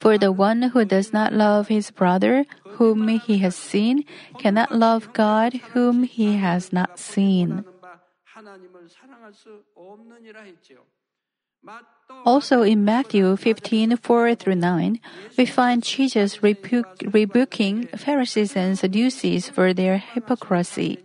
for 0.00 0.16
the 0.16 0.32
one 0.32 0.72
who 0.72 0.84
does 0.84 1.12
not 1.12 1.32
love 1.32 1.68
his 1.68 1.90
brother, 1.90 2.44
whom 2.80 3.08
he 3.08 3.38
has 3.38 3.54
seen, 3.54 4.04
cannot 4.38 4.72
love 4.72 5.12
God, 5.12 5.52
whom 5.76 6.04
he 6.04 6.36
has 6.40 6.72
not 6.72 6.98
seen. 6.98 7.64
Also 12.24 12.62
in 12.62 12.84
Matthew 12.84 13.36
15, 13.36 13.96
4 13.96 14.34
through 14.34 14.54
9, 14.54 15.00
we 15.36 15.46
find 15.46 15.82
Jesus 15.82 16.42
rebuke, 16.42 16.86
rebuking 17.12 17.88
Pharisees 17.88 18.54
and 18.56 18.78
Sadducees 18.78 19.48
for 19.48 19.72
their 19.72 19.98
hypocrisy. 19.98 20.98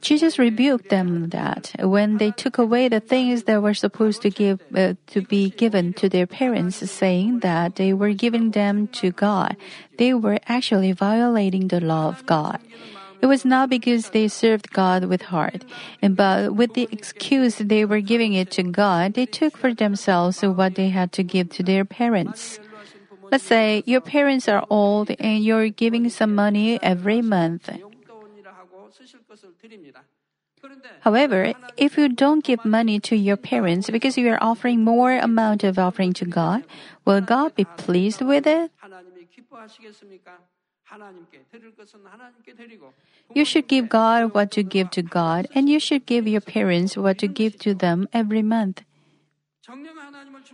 Jesus 0.00 0.38
rebuked 0.38 0.88
them 0.90 1.30
that 1.30 1.74
when 1.80 2.18
they 2.18 2.30
took 2.30 2.56
away 2.58 2.88
the 2.88 3.00
things 3.00 3.44
that 3.44 3.62
were 3.62 3.74
supposed 3.74 4.22
to 4.22 4.30
give 4.30 4.60
uh, 4.74 4.94
to 5.08 5.22
be 5.22 5.50
given 5.50 5.92
to 5.94 6.08
their 6.08 6.26
parents, 6.26 6.76
saying 6.88 7.40
that 7.40 7.76
they 7.76 7.92
were 7.92 8.12
giving 8.12 8.52
them 8.52 8.86
to 8.88 9.10
God, 9.10 9.56
they 9.98 10.14
were 10.14 10.38
actually 10.46 10.92
violating 10.92 11.68
the 11.68 11.80
law 11.80 12.08
of 12.08 12.24
God. 12.26 12.60
It 13.20 13.26
was 13.26 13.44
not 13.44 13.70
because 13.70 14.10
they 14.10 14.28
served 14.28 14.72
God 14.72 15.04
with 15.04 15.22
heart, 15.32 15.64
but 16.02 16.54
with 16.54 16.74
the 16.74 16.88
excuse 16.92 17.56
they 17.56 17.84
were 17.84 18.00
giving 18.00 18.34
it 18.34 18.50
to 18.52 18.62
God, 18.62 19.14
they 19.14 19.26
took 19.26 19.56
for 19.56 19.74
themselves 19.74 20.42
what 20.42 20.74
they 20.74 20.88
had 20.90 21.12
to 21.12 21.22
give 21.22 21.50
to 21.56 21.62
their 21.62 21.84
parents. 21.84 22.58
Let's 23.30 23.44
say 23.44 23.82
your 23.86 24.00
parents 24.00 24.48
are 24.48 24.64
old 24.70 25.10
and 25.18 25.42
you're 25.42 25.68
giving 25.68 26.08
some 26.10 26.34
money 26.34 26.80
every 26.82 27.22
month. 27.22 27.68
However, 31.00 31.54
if 31.76 31.96
you 31.98 32.08
don't 32.08 32.44
give 32.44 32.64
money 32.64 32.98
to 33.00 33.16
your 33.16 33.36
parents 33.36 33.90
because 33.90 34.16
you 34.16 34.28
are 34.30 34.42
offering 34.42 34.82
more 34.82 35.12
amount 35.12 35.64
of 35.64 35.78
offering 35.78 36.12
to 36.14 36.24
God, 36.24 36.64
will 37.04 37.20
God 37.20 37.54
be 37.54 37.64
pleased 37.64 38.22
with 38.22 38.46
it? 38.46 38.70
You 43.34 43.44
should 43.44 43.66
give 43.66 43.88
God 43.88 44.34
what 44.34 44.50
to 44.52 44.62
give 44.62 44.90
to 44.92 45.02
God, 45.02 45.48
and 45.54 45.68
you 45.68 45.80
should 45.80 46.06
give 46.06 46.28
your 46.28 46.40
parents 46.40 46.96
what 46.96 47.18
to 47.18 47.26
give 47.26 47.58
to 47.60 47.74
them 47.74 48.08
every 48.12 48.42
month. 48.42 48.82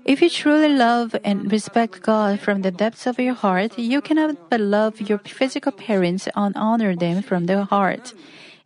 If 0.06 0.22
you 0.22 0.30
truly 0.30 0.70
love 0.70 1.14
and 1.22 1.52
respect 1.52 2.00
God 2.02 2.40
from 2.40 2.62
the 2.62 2.70
depths 2.70 3.06
of 3.06 3.18
your 3.18 3.34
heart, 3.34 3.78
you 3.78 4.00
cannot 4.00 4.48
but 4.48 4.60
love 4.60 5.00
your 5.02 5.18
physical 5.18 5.72
parents 5.72 6.28
and 6.34 6.56
honor 6.56 6.96
them 6.96 7.22
from 7.22 7.44
the 7.44 7.64
heart. 7.64 8.14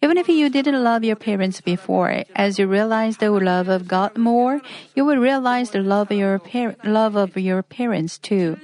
Even 0.03 0.19
if 0.19 0.29
you 0.29 0.49
didn't 0.49 0.85
love 0.85 1.03
your 1.03 1.17
parents 1.17 1.61
before, 1.61 2.23
as 2.37 2.59
you 2.59 2.69
realize 2.69 3.17
the 3.17 3.31
love 3.31 3.69
of 3.69 3.89
God 3.89 4.17
more, 4.17 4.61
you 4.95 5.05
will 5.05 5.17
realize 5.17 5.71
the 5.71 5.83
love 5.83 6.11
of 6.13 6.17
your 6.17 6.39
par- 6.39 6.77
love 6.85 7.17
of 7.17 7.37
your 7.37 7.63
parents 7.63 8.19
too. 8.19 8.57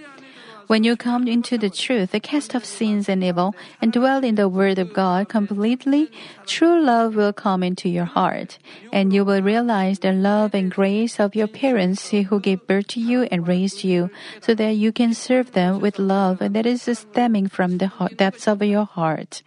When 0.67 0.85
you 0.85 0.97
come 0.97 1.29
into 1.29 1.59
the 1.59 1.71
truth, 1.71 2.13
the 2.13 2.21
cast 2.21 2.55
off 2.55 2.65
sins 2.65 3.09
and 3.09 3.23
evil, 3.23 3.55
and 3.81 3.93
dwell 3.93 4.25
in 4.25 4.37
the 4.37 4.49
Word 4.49 4.79
of 4.79 4.93
God 4.93 5.29
completely, 5.29 6.11
true 6.47 6.81
love 6.81 7.15
will 7.15 7.33
come 7.33 7.63
into 7.63 7.89
your 7.89 8.05
heart, 8.05 8.59
and 8.93 9.13
you 9.13 9.25
will 9.25 9.43
realize 9.43 9.99
the 9.99 10.13
love 10.13 10.55
and 10.55 10.71
grace 10.71 11.19
of 11.19 11.35
your 11.35 11.49
parents 11.49 12.11
who 12.11 12.41
gave 12.41 12.67
birth 12.67 12.89
to 12.89 13.01
you 13.01 13.25
and 13.31 13.47
raised 13.47 13.85
you, 13.85 14.11
so 14.41 14.55
that 14.55 14.77
you 14.77 14.93
can 14.93 15.15
serve 15.15 15.53
them 15.53 15.81
with 15.81 15.99
love 15.99 16.39
that 16.39 16.67
is 16.67 16.83
stemming 16.83 17.49
from 17.49 17.79
the 17.79 17.91
depths 18.17 18.47
of 18.47 18.63
your 18.63 18.87
heart. 18.87 19.43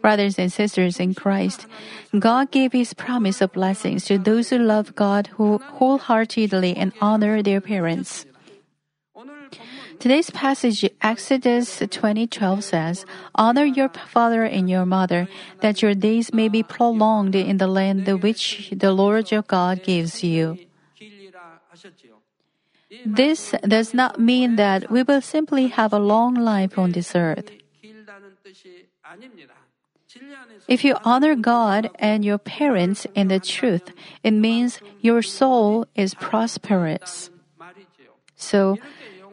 Brothers 0.00 0.38
and 0.38 0.52
sisters 0.52 1.00
in 1.00 1.14
Christ, 1.14 1.66
God 2.16 2.50
gave 2.50 2.72
His 2.72 2.94
promise 2.94 3.40
of 3.40 3.52
blessings 3.52 4.04
to 4.06 4.18
those 4.18 4.50
who 4.50 4.58
love 4.58 4.94
God 4.94 5.26
who 5.34 5.58
wholeheartedly 5.58 6.76
and 6.76 6.92
honor 7.00 7.42
their 7.42 7.60
parents. 7.60 8.24
Today's 9.98 10.30
passage, 10.30 10.86
Exodus 11.02 11.82
20:12 11.82 12.62
says, 12.62 13.04
"Honor 13.34 13.64
your 13.64 13.88
father 13.88 14.44
and 14.44 14.70
your 14.70 14.86
mother, 14.86 15.26
that 15.60 15.82
your 15.82 15.94
days 15.94 16.32
may 16.32 16.48
be 16.48 16.62
prolonged 16.62 17.34
in 17.34 17.58
the 17.58 17.66
land 17.66 18.06
which 18.22 18.70
the 18.70 18.92
Lord 18.92 19.30
your 19.34 19.42
God 19.42 19.82
gives 19.82 20.22
you." 20.22 20.58
This 23.04 23.54
does 23.66 23.92
not 23.92 24.18
mean 24.18 24.56
that 24.56 24.90
we 24.90 25.02
will 25.02 25.20
simply 25.20 25.68
have 25.68 25.92
a 25.92 25.98
long 25.98 26.34
life 26.34 26.78
on 26.78 26.92
this 26.92 27.14
earth. 27.14 27.50
If 30.68 30.84
you 30.84 30.96
honor 31.04 31.34
God 31.34 31.90
and 31.98 32.24
your 32.24 32.38
parents 32.38 33.06
in 33.14 33.28
the 33.28 33.40
truth, 33.40 33.92
it 34.22 34.32
means 34.32 34.80
your 35.00 35.22
soul 35.22 35.86
is 35.94 36.14
prosperous. 36.14 37.30
So, 38.38 38.78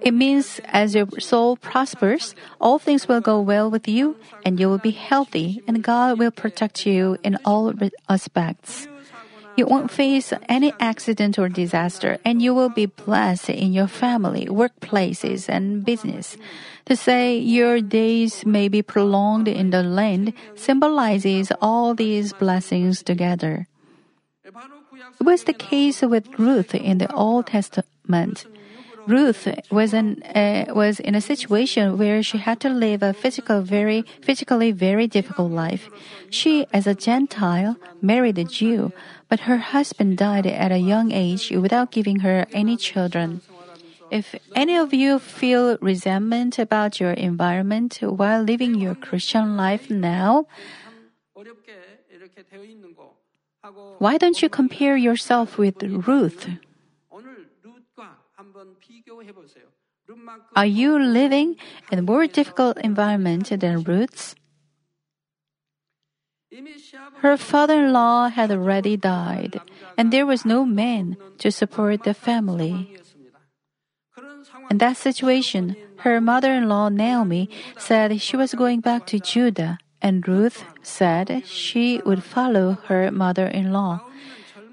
it 0.05 0.13
means 0.13 0.61
as 0.65 0.93
your 0.93 1.09
soul 1.19 1.57
prospers, 1.57 2.35
all 2.61 2.77
things 2.77 3.07
will 3.07 3.21
go 3.21 3.41
well 3.41 3.71
with 3.71 3.87
you 3.87 4.15
and 4.45 4.59
you 4.59 4.69
will 4.69 4.77
be 4.77 4.91
healthy 4.91 5.63
and 5.67 5.83
God 5.83 6.19
will 6.19 6.29
protect 6.29 6.85
you 6.85 7.17
in 7.23 7.39
all 7.43 7.73
aspects. 8.07 8.87
You 9.57 9.65
won't 9.65 9.89
face 9.89 10.31
any 10.47 10.73
accident 10.79 11.39
or 11.39 11.49
disaster 11.49 12.19
and 12.23 12.39
you 12.39 12.53
will 12.53 12.69
be 12.69 12.85
blessed 12.85 13.49
in 13.49 13.73
your 13.73 13.87
family, 13.87 14.45
workplaces, 14.45 15.49
and 15.49 15.83
business. 15.83 16.37
To 16.85 16.95
say 16.95 17.35
your 17.37 17.81
days 17.81 18.45
may 18.45 18.67
be 18.67 18.83
prolonged 18.83 19.47
in 19.47 19.71
the 19.71 19.81
land 19.81 20.33
symbolizes 20.53 21.51
all 21.61 21.95
these 21.95 22.31
blessings 22.31 23.01
together. 23.01 23.65
It 24.43 25.23
was 25.23 25.45
the 25.45 25.53
case 25.53 26.03
with 26.03 26.37
Ruth 26.37 26.75
in 26.75 26.99
the 26.99 27.11
Old 27.11 27.47
Testament. 27.47 28.45
Ruth 29.07 29.47
was 29.69 29.93
in 29.93 30.23
uh, 30.23 30.65
was 30.73 30.99
in 30.99 31.13
a 31.13 31.21
situation 31.21 31.97
where 31.97 32.23
she 32.23 32.37
had 32.39 32.59
to 32.61 32.69
live 32.69 33.03
a 33.03 33.13
physical 33.13 33.61
very 33.61 34.05
physically 34.21 34.71
very 34.71 35.07
difficult 35.07 35.51
life. 35.51 35.89
She, 36.29 36.65
as 36.73 36.87
a 36.87 36.95
Gentile, 36.95 37.77
married 38.01 38.37
a 38.39 38.43
Jew, 38.43 38.91
but 39.29 39.41
her 39.41 39.57
husband 39.57 40.17
died 40.17 40.47
at 40.47 40.71
a 40.71 40.77
young 40.77 41.11
age 41.11 41.51
without 41.51 41.91
giving 41.91 42.19
her 42.21 42.47
any 42.51 42.77
children. 42.77 43.41
If 44.09 44.35
any 44.55 44.75
of 44.77 44.93
you 44.93 45.19
feel 45.19 45.77
resentment 45.81 46.57
about 46.57 46.99
your 46.99 47.11
environment 47.11 47.99
while 48.01 48.41
living 48.41 48.75
your 48.75 48.95
Christian 48.95 49.57
life 49.57 49.89
now, 49.89 50.45
why 53.97 54.17
don't 54.17 54.41
you 54.41 54.49
compare 54.49 54.95
yourself 54.97 55.57
with 55.57 55.81
Ruth? 55.83 56.49
Are 60.55 60.65
you 60.65 60.99
living 60.99 61.55
in 61.91 61.99
a 61.99 62.01
more 62.01 62.27
difficult 62.27 62.77
environment 62.77 63.49
than 63.49 63.83
Ruth's? 63.83 64.35
Her 67.19 67.37
father 67.37 67.85
in 67.85 67.93
law 67.93 68.29
had 68.29 68.51
already 68.51 68.97
died, 68.97 69.59
and 69.97 70.11
there 70.11 70.25
was 70.25 70.45
no 70.45 70.65
man 70.65 71.17
to 71.39 71.51
support 71.51 72.03
the 72.03 72.13
family. 72.13 72.97
In 74.69 74.77
that 74.77 74.97
situation, 74.97 75.75
her 75.97 76.21
mother 76.21 76.53
in 76.53 76.69
law 76.69 76.89
Naomi 76.89 77.49
said 77.77 78.21
she 78.21 78.37
was 78.37 78.53
going 78.53 78.79
back 78.79 79.05
to 79.07 79.19
Judah, 79.19 79.77
and 80.01 80.27
Ruth 80.27 80.63
said 80.81 81.43
she 81.45 82.01
would 82.05 82.23
follow 82.23 82.77
her 82.85 83.11
mother 83.11 83.47
in 83.47 83.73
law. 83.73 84.01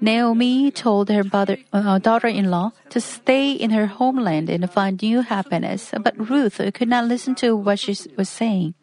Naomi 0.03 0.69
told 0.69 1.07
her 1.07 1.23
uh, 1.31 1.97
daughter-in-law 1.97 2.73
to 2.89 2.99
stay 2.99 3.53
in 3.53 3.69
her 3.69 3.87
homeland 3.87 4.49
and 4.49 4.69
find 4.69 5.01
new 5.01 5.21
happiness, 5.21 5.93
but 6.03 6.29
Ruth 6.29 6.59
could 6.73 6.89
not 6.89 7.07
listen 7.07 7.35
to 7.35 7.55
what 7.55 7.79
she 7.79 7.95
was 8.17 8.27
saying. 8.27 8.73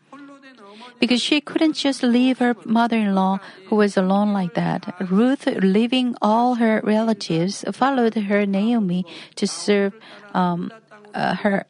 Because 0.99 1.21
she 1.21 1.43
couldn't 1.43 1.75
just 1.75 2.03
leave 2.03 2.39
her 2.39 2.57
mother-in-law 2.65 3.39
who 3.69 3.77
was 3.77 3.99
alone 3.99 4.33
like 4.33 4.55
that. 4.55 4.95
Ruth, 5.11 5.47
leaving 5.47 6.15
all 6.23 6.55
her 6.55 6.81
relatives, 6.85 7.67
followed 7.71 8.15
her 8.15 8.47
Naomi 8.47 9.05
to 9.37 9.47
serve 9.47 9.93
um, 10.33 10.73
uh, 11.13 11.35
her 11.37 11.67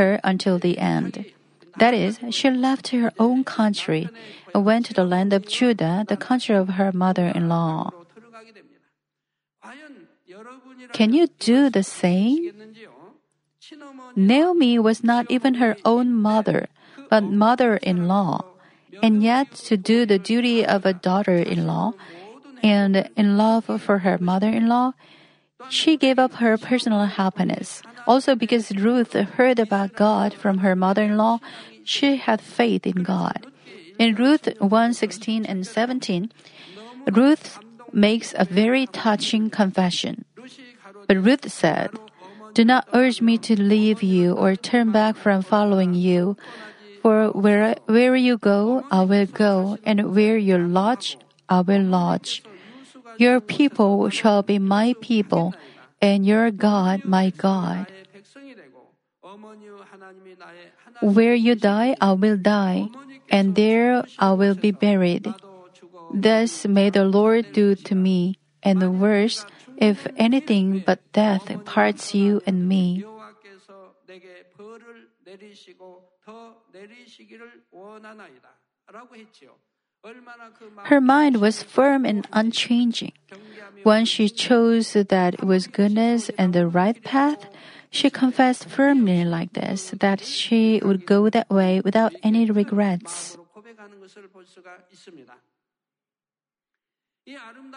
her 0.00 0.18
until 0.24 0.58
the 0.58 0.78
end. 0.78 1.26
That 1.76 1.92
is, 1.92 2.20
she 2.30 2.48
left 2.48 2.88
her 2.88 3.12
own 3.18 3.44
country 3.44 4.08
and 4.54 4.64
went 4.64 4.86
to 4.86 4.94
the 4.94 5.04
land 5.04 5.34
of 5.34 5.46
Judah, 5.46 6.06
the 6.08 6.16
country 6.16 6.54
of 6.56 6.80
her 6.80 6.92
mother-in-law. 6.92 8.01
Can 10.92 11.12
you 11.12 11.28
do 11.38 11.70
the 11.70 11.82
same? 11.82 12.50
Naomi 14.16 14.78
was 14.78 15.04
not 15.04 15.30
even 15.30 15.54
her 15.54 15.76
own 15.84 16.12
mother, 16.12 16.68
but 17.08 17.22
mother 17.22 17.76
in 17.76 18.08
law, 18.08 18.44
and 19.02 19.22
yet 19.22 19.52
to 19.70 19.76
do 19.76 20.04
the 20.04 20.18
duty 20.18 20.66
of 20.66 20.84
a 20.84 20.92
daughter 20.92 21.36
in 21.36 21.66
law, 21.66 21.92
and 22.62 23.08
in 23.16 23.36
love 23.36 23.66
for 23.80 23.98
her 23.98 24.18
mother 24.18 24.48
in 24.48 24.68
law, 24.68 24.92
she 25.68 25.96
gave 25.96 26.18
up 26.18 26.34
her 26.34 26.58
personal 26.58 27.06
happiness. 27.06 27.82
Also, 28.06 28.34
because 28.34 28.74
Ruth 28.76 29.12
heard 29.12 29.58
about 29.58 29.94
God 29.94 30.34
from 30.34 30.58
her 30.58 30.74
mother 30.74 31.04
in 31.04 31.16
law, 31.16 31.38
she 31.84 32.16
had 32.16 32.40
faith 32.40 32.86
in 32.86 33.02
God. 33.02 33.46
In 33.98 34.14
Ruth 34.16 34.48
1 34.58 34.94
16 34.94 35.46
and 35.46 35.66
17, 35.66 36.32
Ruth 37.12 37.58
makes 37.92 38.34
a 38.36 38.44
very 38.44 38.86
touching 38.86 39.50
confession. 39.50 40.24
But 41.08 41.16
Ruth 41.22 41.50
said, 41.50 41.90
Do 42.54 42.64
not 42.64 42.88
urge 42.92 43.20
me 43.20 43.38
to 43.38 43.60
leave 43.60 44.02
you 44.02 44.34
or 44.34 44.56
turn 44.56 44.92
back 44.92 45.16
from 45.16 45.42
following 45.42 45.94
you. 45.94 46.36
For 47.02 47.30
where, 47.30 47.76
where 47.86 48.14
you 48.14 48.38
go, 48.38 48.84
I 48.90 49.02
will 49.02 49.26
go, 49.26 49.78
and 49.84 50.14
where 50.14 50.36
you 50.36 50.58
lodge, 50.58 51.18
I 51.48 51.60
will 51.62 51.82
lodge. 51.82 52.42
Your 53.18 53.40
people 53.40 54.08
shall 54.10 54.42
be 54.42 54.58
my 54.58 54.94
people, 55.00 55.54
and 56.00 56.24
your 56.24 56.50
God 56.50 57.04
my 57.04 57.30
God. 57.30 57.86
Where 61.00 61.34
you 61.34 61.54
die, 61.54 61.96
I 62.00 62.12
will 62.12 62.36
die, 62.36 62.88
and 63.30 63.54
there 63.54 64.04
I 64.18 64.32
will 64.32 64.54
be 64.54 64.70
buried. 64.70 65.26
Thus 66.14 66.66
may 66.66 66.90
the 66.90 67.04
Lord 67.04 67.52
do 67.52 67.74
to 67.74 67.94
me, 67.94 68.38
and 68.62 68.80
the 68.80 68.90
worse, 68.90 69.44
if 69.82 70.06
anything 70.16 70.78
but 70.86 71.02
death 71.12 71.50
parts 71.64 72.14
you 72.14 72.40
and 72.46 72.68
me. 72.68 73.04
Her 80.84 81.00
mind 81.00 81.40
was 81.40 81.62
firm 81.62 82.04
and 82.06 82.26
unchanging. 82.32 83.12
Once 83.84 84.08
she 84.08 84.28
chose 84.28 84.92
that 84.92 85.34
it 85.34 85.44
was 85.44 85.66
goodness 85.66 86.30
and 86.38 86.52
the 86.52 86.66
right 86.66 87.02
path, 87.02 87.46
she 87.90 88.08
confessed 88.08 88.66
firmly 88.66 89.24
like 89.24 89.52
this 89.54 89.90
that 89.98 90.20
she 90.22 90.80
would 90.84 91.06
go 91.06 91.28
that 91.28 91.50
way 91.50 91.80
without 91.80 92.14
any 92.22 92.46
regrets. 92.46 93.36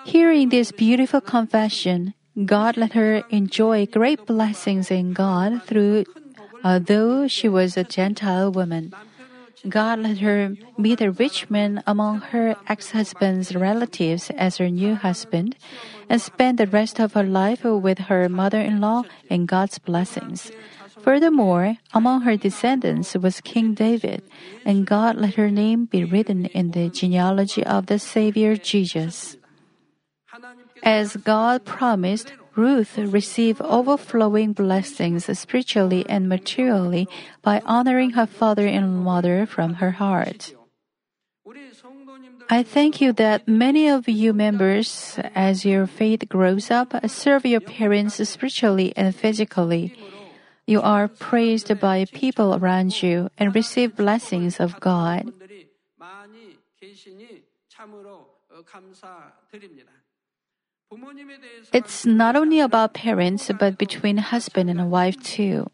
Hearing 0.05 0.49
this 0.49 0.71
beautiful 0.71 1.21
confession, 1.21 2.15
God 2.45 2.77
let 2.77 2.93
her 2.93 3.21
enjoy 3.29 3.85
great 3.85 4.25
blessings 4.25 4.89
in 4.89 5.13
God 5.13 5.61
through, 5.63 6.05
uh, 6.63 6.81
although 6.81 7.27
she 7.27 7.47
was 7.47 7.77
a 7.77 7.83
Gentile 7.83 8.51
woman. 8.51 8.91
God 9.69 9.99
let 9.99 10.17
her 10.17 10.55
meet 10.77 11.01
a 11.01 11.11
rich 11.11 11.49
man 11.49 11.83
among 11.85 12.21
her 12.33 12.55
ex-husband's 12.67 13.55
relatives 13.55 14.31
as 14.31 14.57
her 14.57 14.69
new 14.69 14.95
husband, 14.95 15.55
and 16.09 16.21
spend 16.21 16.57
the 16.57 16.67
rest 16.67 16.99
of 16.99 17.13
her 17.13 17.23
life 17.23 17.63
with 17.63 18.09
her 18.09 18.27
mother-in-law 18.27 19.03
and 19.29 19.47
God's 19.47 19.77
blessings. 19.77 20.51
Furthermore, 21.01 21.77
among 21.93 22.21
her 22.21 22.37
descendants 22.37 23.15
was 23.15 23.41
King 23.41 23.73
David, 23.73 24.23
and 24.63 24.85
God 24.85 25.17
let 25.17 25.35
her 25.35 25.51
name 25.51 25.85
be 25.85 26.03
written 26.03 26.45
in 26.47 26.71
the 26.71 26.89
genealogy 26.89 27.63
of 27.63 27.87
the 27.87 27.99
Savior 27.99 28.55
Jesus. 28.55 29.37
As 30.83 31.15
God 31.17 31.65
promised, 31.65 32.33
Ruth 32.55 32.97
received 32.97 33.61
overflowing 33.61 34.53
blessings 34.53 35.25
spiritually 35.37 36.05
and 36.07 36.29
materially 36.29 37.07
by 37.41 37.61
honoring 37.65 38.11
her 38.11 38.25
father 38.25 38.65
and 38.65 39.03
mother 39.03 39.45
from 39.45 39.75
her 39.75 39.91
heart. 39.91 40.53
I 42.49 42.63
thank 42.63 43.01
you 43.01 43.11
that 43.13 43.47
many 43.47 43.89
of 43.89 44.07
you 44.07 44.33
members, 44.33 45.19
as 45.35 45.65
your 45.65 45.87
faith 45.87 46.29
grows 46.29 46.71
up, 46.71 46.93
serve 47.09 47.45
your 47.45 47.59
parents 47.59 48.15
spiritually 48.27 48.93
and 48.95 49.15
physically. 49.15 49.93
You 50.67 50.81
are 50.81 51.07
praised 51.07 51.69
by 51.79 52.05
people 52.05 52.55
around 52.55 53.03
you 53.03 53.29
and 53.37 53.53
receive 53.53 53.95
blessings 53.95 54.59
of 54.59 54.79
God. 54.79 55.31
It's 61.73 62.05
not 62.05 62.35
only 62.35 62.59
about 62.59 62.93
parents, 62.93 63.51
but 63.59 63.77
between 63.77 64.17
husband 64.17 64.69
and 64.69 64.89
wife 64.89 65.21
too. 65.21 65.69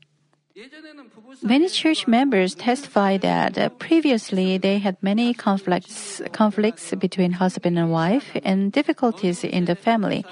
Many 1.42 1.70
church 1.70 2.08
members 2.08 2.56
testify 2.56 3.18
that 3.18 3.58
uh, 3.58 3.70
previously 3.70 4.58
they 4.58 4.80
had 4.80 4.98
many 5.02 5.34
conflicts, 5.34 6.22
conflicts 6.34 6.94
between 6.96 7.32
husband 7.32 7.80
and 7.80 7.90
wife 7.90 8.36
and 8.44 8.72
difficulties 8.72 9.46
in 9.46 9.66
the 9.66 9.76
family. 9.76 10.26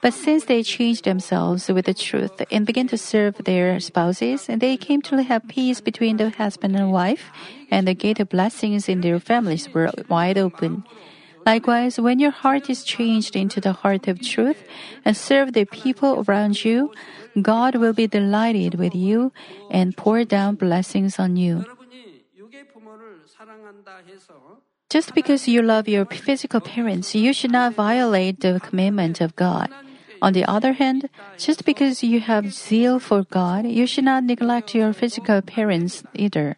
But 0.00 0.14
since 0.14 0.46
they 0.46 0.62
changed 0.62 1.04
themselves 1.04 1.68
with 1.68 1.84
the 1.84 1.94
truth 1.94 2.40
and 2.50 2.64
began 2.64 2.88
to 2.88 2.96
serve 2.96 3.36
their 3.44 3.78
spouses, 3.80 4.46
they 4.46 4.78
came 4.78 5.02
to 5.02 5.22
have 5.22 5.46
peace 5.46 5.82
between 5.82 6.16
the 6.16 6.30
husband 6.30 6.74
and 6.74 6.90
wife, 6.90 7.30
and 7.70 7.86
the 7.86 7.94
gate 7.94 8.20
of 8.20 8.30
blessings 8.30 8.88
in 8.88 9.02
their 9.02 9.20
families 9.20 9.68
were 9.74 9.90
wide 10.08 10.38
open. 10.38 10.84
Likewise, 11.44 12.00
when 12.00 12.18
your 12.18 12.32
heart 12.32 12.68
is 12.68 12.82
changed 12.82 13.36
into 13.36 13.60
the 13.60 13.72
heart 13.72 14.08
of 14.08 14.20
truth 14.20 14.64
and 15.04 15.16
serve 15.16 15.52
the 15.52 15.64
people 15.64 16.24
around 16.26 16.64
you, 16.64 16.92
God 17.40 17.76
will 17.76 17.92
be 17.92 18.06
delighted 18.06 18.76
with 18.76 18.94
you 18.94 19.32
and 19.70 19.96
pour 19.96 20.24
down 20.24 20.54
blessings 20.56 21.18
on 21.18 21.36
you. 21.36 21.64
Just 24.88 25.14
because 25.14 25.48
you 25.48 25.62
love 25.62 25.88
your 25.88 26.04
physical 26.06 26.60
parents, 26.60 27.14
you 27.14 27.32
should 27.32 27.50
not 27.50 27.74
violate 27.74 28.40
the 28.40 28.60
commandment 28.60 29.20
of 29.20 29.34
God. 29.34 29.68
On 30.22 30.32
the 30.32 30.44
other 30.46 30.72
hand, 30.74 31.10
just 31.36 31.64
because 31.64 32.02
you 32.02 32.20
have 32.20 32.52
zeal 32.52 32.98
for 32.98 33.24
God, 33.24 33.66
you 33.66 33.86
should 33.86 34.04
not 34.04 34.24
neglect 34.24 34.74
your 34.74 34.92
physical 34.92 35.42
parents 35.42 36.04
either. 36.14 36.56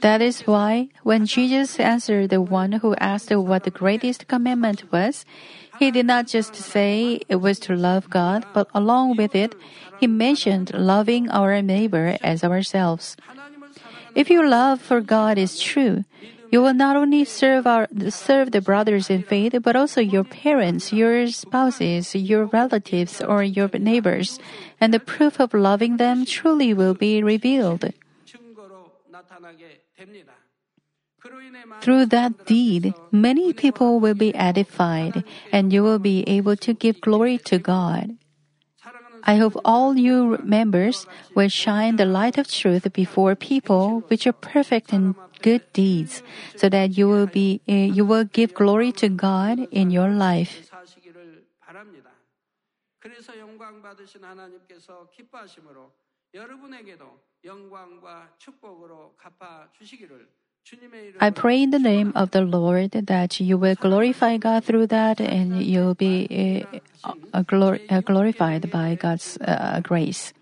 That 0.00 0.20
is 0.22 0.46
why, 0.46 0.88
when 1.02 1.26
Jesus 1.26 1.80
answered 1.80 2.30
the 2.30 2.40
one 2.40 2.72
who 2.84 2.94
asked 2.96 3.34
what 3.34 3.64
the 3.64 3.70
greatest 3.70 4.28
commandment 4.28 4.92
was, 4.92 5.24
he 5.78 5.90
did 5.90 6.06
not 6.06 6.26
just 6.26 6.54
say 6.54 7.20
it 7.28 7.36
was 7.36 7.58
to 7.60 7.74
love 7.76 8.10
God, 8.10 8.46
but 8.52 8.68
along 8.74 9.16
with 9.16 9.34
it, 9.34 9.54
he 9.98 10.06
mentioned 10.06 10.72
loving 10.74 11.30
our 11.30 11.60
neighbor 11.62 12.16
as 12.22 12.44
ourselves. 12.44 13.16
If 14.14 14.30
your 14.30 14.48
love 14.48 14.80
for 14.80 15.00
God 15.00 15.38
is 15.38 15.58
true, 15.58 16.04
you 16.50 16.62
will 16.62 16.74
not 16.74 16.94
only 16.94 17.24
serve 17.24 17.66
our 17.66 17.88
serve 18.10 18.52
the 18.52 18.60
brothers 18.60 19.10
in 19.10 19.24
faith, 19.24 19.58
but 19.60 19.74
also 19.74 20.00
your 20.00 20.22
parents, 20.22 20.92
your 20.92 21.26
spouses, 21.26 22.14
your 22.14 22.46
relatives, 22.46 23.20
or 23.20 23.42
your 23.42 23.68
neighbors, 23.74 24.38
and 24.80 24.94
the 24.94 25.00
proof 25.02 25.40
of 25.40 25.52
loving 25.52 25.96
them 25.96 26.24
truly 26.24 26.72
will 26.72 26.94
be 26.94 27.22
revealed. 27.24 27.90
Through 31.80 32.06
that 32.06 32.44
deed, 32.46 32.94
many 33.10 33.52
people 33.52 34.00
will 34.00 34.14
be 34.14 34.34
edified, 34.34 35.24
and 35.52 35.72
you 35.72 35.82
will 35.82 35.98
be 35.98 36.24
able 36.28 36.56
to 36.56 36.74
give 36.74 37.00
glory 37.00 37.38
to 37.48 37.58
God. 37.58 38.16
I 39.24 39.36
hope 39.36 39.56
all 39.64 39.96
you 39.96 40.38
members 40.44 41.06
will 41.34 41.48
shine 41.48 41.96
the 41.96 42.04
light 42.04 42.36
of 42.36 42.46
truth 42.48 42.92
before 42.92 43.34
people 43.34 44.04
which 44.08 44.26
are 44.26 44.36
perfect 44.36 44.92
in 44.92 45.14
good 45.40 45.64
deeds, 45.72 46.22
so 46.56 46.68
that 46.68 46.98
you 46.98 47.08
will 47.08 47.26
be 47.26 47.60
uh, 47.68 47.72
you 47.72 48.04
will 48.04 48.24
give 48.24 48.52
glory 48.52 48.92
to 48.92 49.08
God 49.08 49.66
in 49.70 49.90
your 49.90 50.10
life. 50.10 50.68
I 61.20 61.30
pray 61.30 61.62
in 61.62 61.70
the 61.70 61.78
name 61.78 62.12
of 62.14 62.30
the 62.30 62.40
Lord 62.40 62.92
that 62.92 63.40
you 63.40 63.58
will 63.58 63.74
glorify 63.74 64.38
God 64.38 64.64
through 64.64 64.86
that 64.88 65.20
and 65.20 65.62
you'll 65.62 65.94
be 65.94 66.64
uh, 67.04 67.42
glor- 67.42 67.80
uh, 67.90 68.00
glorified 68.00 68.70
by 68.70 68.94
God's 68.94 69.36
uh, 69.40 69.80
grace. 69.82 70.32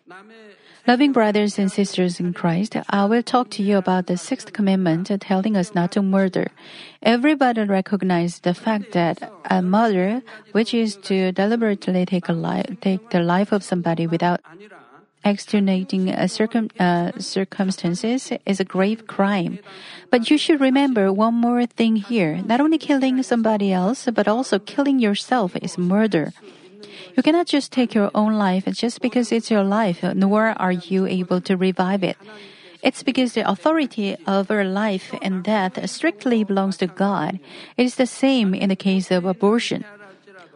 Loving 0.87 1.13
brothers 1.13 1.59
and 1.61 1.71
sisters 1.71 2.19
in 2.19 2.33
Christ, 2.33 2.77
I 2.91 3.05
will 3.05 3.23
talk 3.23 3.51
to 3.51 3.63
you 3.63 3.77
about 3.79 4.07
the 4.07 4.17
sixth 4.17 4.53
commandment 4.53 5.11
telling 5.21 5.57
us 5.57 5.75
not 5.75 5.93
to 5.93 6.03
murder. 6.03 6.49
Everybody 7.03 7.63
recognizes 7.63 8.41
the 8.41 8.55
fact 8.55 8.93
that 8.93 9.23
a 9.45 9.63
murder, 9.63 10.23
which 10.51 10.75
is 10.75 10.97
to 11.09 11.31
deliberately 11.31 12.05
take, 12.05 12.29
li- 12.29 12.65
take 12.81 13.11
the 13.11 13.21
life 13.21 13.53
of 13.53 13.63
somebody 13.63 14.09
without 14.09 14.41
extenuating 15.25 16.11
uh, 16.11 16.27
circum, 16.27 16.71
uh, 16.79 17.13
circumstances 17.19 18.33
is 18.47 18.61
a 18.61 18.65
grave 18.65 19.07
crime. 19.07 19.59
But 20.11 20.31
you 20.31 20.39
should 20.39 20.61
remember 20.61 21.13
one 21.13 21.35
more 21.35 21.67
thing 21.67 21.97
here. 21.97 22.43
Not 22.45 22.61
only 22.61 22.79
killing 22.79 23.23
somebody 23.23 23.73
else, 23.73 24.09
but 24.13 24.29
also 24.29 24.59
killing 24.59 24.99
yourself 24.99 25.57
is 25.57 25.79
murder. 25.79 26.33
You 27.17 27.23
cannot 27.23 27.47
just 27.47 27.73
take 27.73 27.95
your 27.95 28.11
own 28.15 28.35
life 28.35 28.65
just 28.73 29.01
because 29.01 29.33
it's 29.33 29.51
your 29.51 29.65
life, 29.65 30.03
nor 30.03 30.55
are 30.59 30.73
you 30.73 31.07
able 31.07 31.41
to 31.43 31.57
revive 31.57 32.03
it. 32.03 32.17
It's 32.83 33.03
because 33.03 33.35
the 33.35 33.49
authority 33.49 34.17
over 34.27 34.65
life 34.65 35.15
and 35.23 35.45
death 35.45 35.79
strictly 35.89 36.43
belongs 36.43 36.77
to 36.79 36.89
God. 36.89 37.39
It 37.77 37.85
is 37.85 37.95
the 37.95 38.07
same 38.07 38.55
in 38.55 38.71
the 38.71 38.77
case 38.77 39.11
of 39.11 39.25
abortion. 39.25 39.85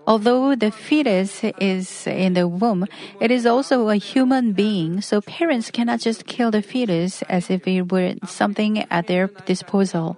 Although 0.06 0.54
the 0.54 0.70
fetus 0.70 1.42
is 1.58 2.06
in 2.06 2.34
the 2.34 2.46
womb, 2.46 2.86
it 3.20 3.30
is 3.30 3.44
also 3.44 3.88
a 3.88 3.96
human 3.96 4.52
being, 4.52 5.00
so 5.00 5.20
parents 5.20 5.70
cannot 5.70 6.00
just 6.00 6.26
kill 6.26 6.50
the 6.50 6.62
fetus 6.62 7.22
as 7.22 7.50
if 7.50 7.66
it 7.66 7.90
were 7.90 8.14
something 8.24 8.86
at 8.90 9.08
their 9.08 9.26
disposal. 9.46 10.16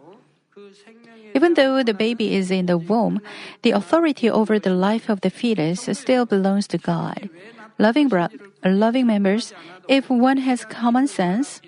Even 1.34 1.54
though 1.54 1.82
the 1.82 1.94
baby 1.94 2.34
is 2.34 2.50
in 2.50 2.66
the 2.66 2.76
womb, 2.76 3.20
the 3.62 3.70
authority 3.70 4.28
over 4.28 4.58
the 4.58 4.74
life 4.74 5.08
of 5.08 5.20
the 5.20 5.30
fetus 5.30 5.88
still 5.92 6.26
belongs 6.26 6.66
to 6.68 6.78
God. 6.78 7.30
Loving, 7.78 8.08
bro- 8.08 8.28
loving 8.64 9.06
members, 9.06 9.52
if 9.88 10.10
one 10.10 10.38
has 10.38 10.64
common 10.64 11.06
sense, 11.06 11.62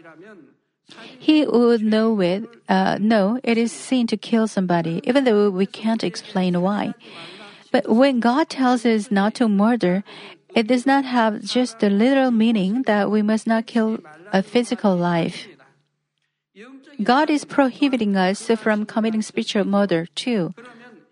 he 1.19 1.47
would 1.47 1.83
know 1.83 2.21
it, 2.21 2.45
uh, 2.69 2.99
know 3.01 3.39
it 3.45 3.57
is 3.57 3.71
sin 3.71 4.07
to 4.09 4.17
kill 4.17 4.49
somebody, 4.49 5.01
even 5.05 5.25
though 5.25 5.49
we 5.51 5.67
can't 5.67 6.03
explain 6.03 6.61
why. 6.61 6.95
But 7.73 7.89
when 7.89 8.21
God 8.21 8.49
tells 8.49 8.85
us 8.85 9.11
not 9.11 9.35
to 9.35 9.49
murder, 9.49 10.03
it 10.55 10.67
does 10.67 10.87
not 10.87 11.05
have 11.05 11.43
just 11.43 11.79
the 11.79 11.91
literal 11.91 12.31
meaning 12.31 12.83
that 12.83 13.11
we 13.11 13.23
must 13.23 13.47
not 13.47 13.67
kill 13.67 13.99
a 14.33 14.43
physical 14.43 14.97
life. 14.97 15.47
God 17.03 17.31
is 17.31 17.45
prohibiting 17.45 18.17
us 18.17 18.51
from 18.59 18.85
committing 18.85 19.23
spiritual 19.23 19.65
murder 19.65 20.07
too. 20.15 20.53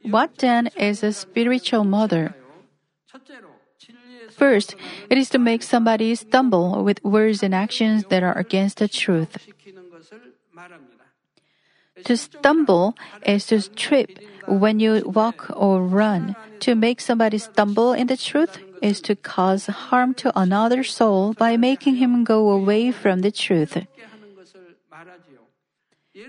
What 0.02 0.38
then 0.38 0.68
is 0.76 1.02
a 1.02 1.12
spiritual 1.12 1.84
murder? 1.84 2.34
First, 4.30 4.76
it 5.10 5.18
is 5.18 5.30
to 5.30 5.38
make 5.38 5.62
somebody 5.62 6.14
stumble 6.14 6.84
with 6.84 7.02
words 7.02 7.42
and 7.42 7.54
actions 7.54 8.04
that 8.10 8.22
are 8.22 8.36
against 8.36 8.78
the 8.78 8.88
truth. 8.88 9.36
To 12.04 12.16
stumble 12.16 12.94
is 13.24 13.46
to 13.46 13.62
trip 13.74 14.18
when 14.46 14.80
you 14.80 15.02
walk 15.06 15.50
or 15.54 15.82
run. 15.82 16.36
To 16.60 16.74
make 16.74 17.00
somebody 17.00 17.38
stumble 17.38 17.92
in 17.92 18.06
the 18.06 18.16
truth 18.16 18.58
is 18.82 19.00
to 19.02 19.16
cause 19.16 19.66
harm 19.66 20.14
to 20.14 20.32
another 20.38 20.84
soul 20.84 21.34
by 21.34 21.56
making 21.56 21.96
him 21.96 22.24
go 22.24 22.50
away 22.50 22.90
from 22.92 23.20
the 23.20 23.30
truth. 23.30 23.76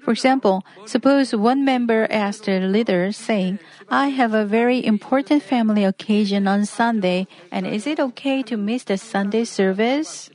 For 0.04 0.12
example, 0.12 0.64
suppose 0.86 1.34
one 1.34 1.66
member 1.66 2.06
asked 2.12 2.46
the 2.46 2.60
leader, 2.62 3.12
saying, 3.12 3.58
I 3.90 4.10
have 4.10 4.34
a 4.34 4.46
very 4.46 4.86
important 4.86 5.42
family 5.42 5.84
occasion 5.84 6.48
on 6.48 6.66
Sunday, 6.66 7.28
and 7.52 7.66
is 7.66 7.88
it 7.88 8.00
okay 8.00 8.44
to 8.44 8.58
miss 8.58 8.84
the 8.84 8.98
Sunday 8.98 9.46
service? 9.46 10.30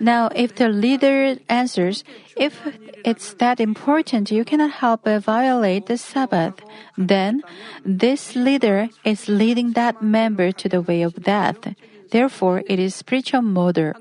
Now, 0.00 0.28
if 0.34 0.56
the 0.56 0.68
leader 0.68 1.36
answers, 1.48 2.04
if 2.36 2.60
it's 3.04 3.34
that 3.34 3.60
important, 3.60 4.30
you 4.30 4.44
cannot 4.44 4.82
help 4.82 5.04
but 5.04 5.22
violate 5.22 5.86
the 5.86 5.98
Sabbath, 5.98 6.60
then 6.96 7.42
this 7.84 8.34
leader 8.34 8.88
is 9.04 9.28
leading 9.28 9.72
that 9.72 10.02
member 10.02 10.52
to 10.52 10.68
the 10.68 10.82
way 10.82 11.02
of 11.02 11.22
death. 11.22 11.74
Therefore, 12.10 12.62
it 12.66 12.78
is 12.78 12.94
spiritual 12.94 13.42
murder. 13.42 13.94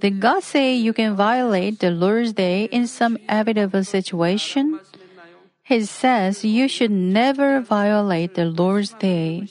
Did 0.00 0.20
God 0.20 0.42
say 0.42 0.74
you 0.74 0.92
can 0.92 1.14
violate 1.14 1.80
the 1.80 1.90
Lord's 1.90 2.32
day 2.32 2.64
in 2.64 2.86
some 2.86 3.16
inevitable 3.28 3.84
situation? 3.84 4.80
He 5.62 5.84
says 5.84 6.44
you 6.44 6.68
should 6.68 6.90
never 6.90 7.60
violate 7.60 8.34
the 8.34 8.44
Lord's 8.44 8.92
day. 8.92 9.48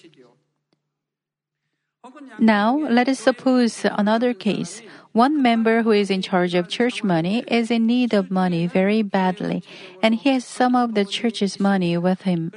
Now, 2.38 2.78
let 2.78 3.08
us 3.08 3.20
suppose 3.20 3.86
another 3.86 4.34
case. 4.34 4.82
One 5.14 5.44
member 5.44 5.84
who 5.84 5.92
is 5.92 6.10
in 6.10 6.24
charge 6.24 6.56
of 6.56 6.68
church 6.68 7.04
money 7.04 7.44
is 7.48 7.70
in 7.70 7.86
need 7.86 8.16
of 8.16 8.32
money 8.32 8.66
very 8.66 9.04
badly, 9.04 9.62
and 10.02 10.16
he 10.16 10.30
has 10.34 10.44
some 10.44 10.76
of 10.76 10.96
the 10.96 11.06
church's 11.06 11.60
money 11.60 11.96
with 12.00 12.24
him. 12.24 12.52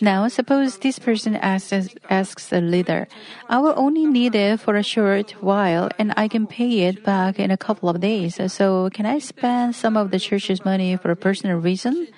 Now, 0.00 0.26
suppose 0.26 0.78
this 0.78 0.98
person 0.98 1.36
asks, 1.36 1.94
asks 2.10 2.48
the 2.48 2.60
leader, 2.60 3.06
I 3.48 3.58
will 3.58 3.74
only 3.76 4.04
need 4.04 4.34
it 4.34 4.58
for 4.58 4.74
a 4.74 4.82
short 4.82 5.30
while 5.40 5.90
and 5.96 6.12
I 6.16 6.26
can 6.26 6.48
pay 6.48 6.90
it 6.90 7.04
back 7.04 7.38
in 7.38 7.52
a 7.52 7.56
couple 7.56 7.88
of 7.88 8.00
days. 8.00 8.40
So, 8.52 8.90
can 8.90 9.06
I 9.06 9.20
spend 9.20 9.76
some 9.76 9.96
of 9.96 10.10
the 10.10 10.18
church's 10.18 10.64
money 10.64 10.96
for 10.96 11.12
a 11.12 11.16
personal 11.16 11.58
reason? 11.58 12.08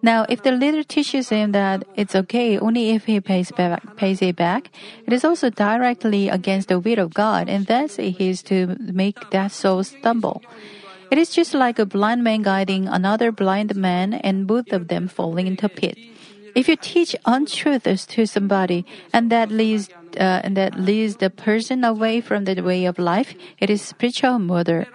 Now, 0.00 0.26
if 0.28 0.42
the 0.42 0.52
leader 0.52 0.84
teaches 0.84 1.28
him 1.30 1.52
that 1.52 1.84
it's 1.96 2.14
okay 2.14 2.58
only 2.58 2.90
if 2.90 3.06
he 3.06 3.20
pays 3.20 3.50
back, 3.50 3.96
pays 3.96 4.22
it 4.22 4.36
back, 4.36 4.70
it 5.06 5.12
is 5.12 5.24
also 5.24 5.50
directly 5.50 6.28
against 6.28 6.68
the 6.68 6.78
will 6.78 7.00
of 7.00 7.14
God, 7.14 7.48
and 7.48 7.66
thus 7.66 7.96
he 7.96 8.14
is 8.28 8.42
to 8.44 8.76
make 8.78 9.18
that 9.30 9.50
soul 9.50 9.82
stumble. 9.82 10.42
It 11.10 11.18
is 11.18 11.30
just 11.30 11.54
like 11.54 11.78
a 11.78 11.86
blind 11.86 12.22
man 12.22 12.42
guiding 12.42 12.86
another 12.86 13.32
blind 13.32 13.74
man, 13.74 14.14
and 14.14 14.46
both 14.46 14.72
of 14.72 14.88
them 14.88 15.08
falling 15.08 15.46
into 15.46 15.66
a 15.66 15.68
pit. 15.68 15.98
If 16.54 16.68
you 16.68 16.76
teach 16.76 17.16
untruths 17.24 18.06
to 18.06 18.26
somebody, 18.26 18.86
and 19.12 19.30
that 19.30 19.50
leads 19.50 19.88
uh, 20.18 20.40
and 20.42 20.56
that 20.56 20.78
leads 20.78 21.16
the 21.16 21.30
person 21.30 21.84
away 21.84 22.20
from 22.20 22.44
the 22.44 22.60
way 22.62 22.84
of 22.84 22.98
life, 22.98 23.34
it 23.58 23.68
is 23.70 23.82
spiritual 23.82 24.38
murder. 24.38 24.86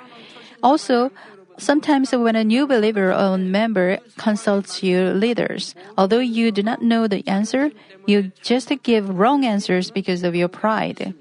Also, 0.61 1.11
Sometimes 1.57 2.11
when 2.11 2.35
a 2.35 2.43
new 2.43 2.67
believer 2.67 3.13
or 3.13 3.37
member 3.37 3.99
consults 4.17 4.83
your 4.83 5.13
leaders, 5.13 5.75
although 5.97 6.19
you 6.19 6.51
do 6.51 6.63
not 6.63 6.81
know 6.81 7.07
the 7.07 7.27
answer, 7.27 7.71
you 8.05 8.31
just 8.41 8.71
give 8.83 9.09
wrong 9.09 9.45
answers 9.45 9.91
because 9.91 10.23
of 10.23 10.35
your 10.35 10.47
pride. 10.47 11.13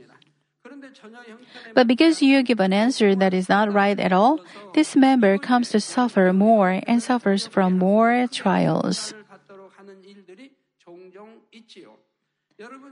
But 1.74 1.86
because 1.86 2.22
you 2.22 2.42
give 2.42 2.60
an 2.60 2.72
answer 2.72 3.14
that 3.14 3.34
is 3.34 3.48
not 3.48 3.72
right 3.72 3.98
at 3.98 4.12
all, 4.12 4.40
this 4.74 4.96
member 4.96 5.38
comes 5.38 5.70
to 5.70 5.80
suffer 5.80 6.32
more 6.32 6.80
and 6.86 7.02
suffers 7.02 7.46
from 7.46 7.78
more 7.78 8.26
trials. 8.30 9.14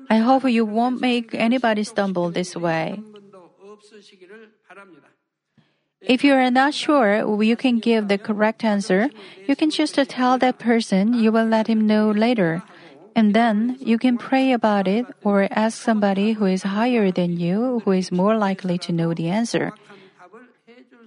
I 0.09 0.19
hope 0.19 0.45
you 0.49 0.65
won't 0.65 1.01
make 1.01 1.35
anybody 1.35 1.85
stumble 1.85 2.31
this 2.31 2.57
way. 2.57 3.01
If 6.03 6.25
you 6.25 6.33
are 6.33 6.51
not 6.51 6.73
sure 6.73 7.21
you 7.43 7.57
can 7.57 7.79
give 7.79 8.09
the 8.09 8.17
correct 8.17 8.65
answer, 8.65 9.11
you 9.47 9.55
can 9.55 9.71
just 9.71 9.97
tell 10.09 10.39
that 10.39 10.59
person 10.59 11.13
you 11.13 11.31
will 11.31 11.45
let 11.45 11.67
him 11.67 11.87
know 11.87 12.11
later. 12.11 12.63
And 13.15 13.35
then 13.35 13.77
you 13.81 13.99
can 13.99 14.17
pray 14.17 14.53
about 14.53 14.89
it 14.89 15.05
or 15.23 15.47
ask 15.51 15.83
somebody 15.83 16.33
who 16.33 16.47
is 16.47 16.63
higher 16.63 17.11
than 17.11 17.39
you 17.39 17.83
who 17.85 17.93
is 17.93 18.11
more 18.11 18.37
likely 18.37 18.79
to 18.79 18.93
know 18.93 19.13
the 19.13 19.29
answer. 19.29 19.73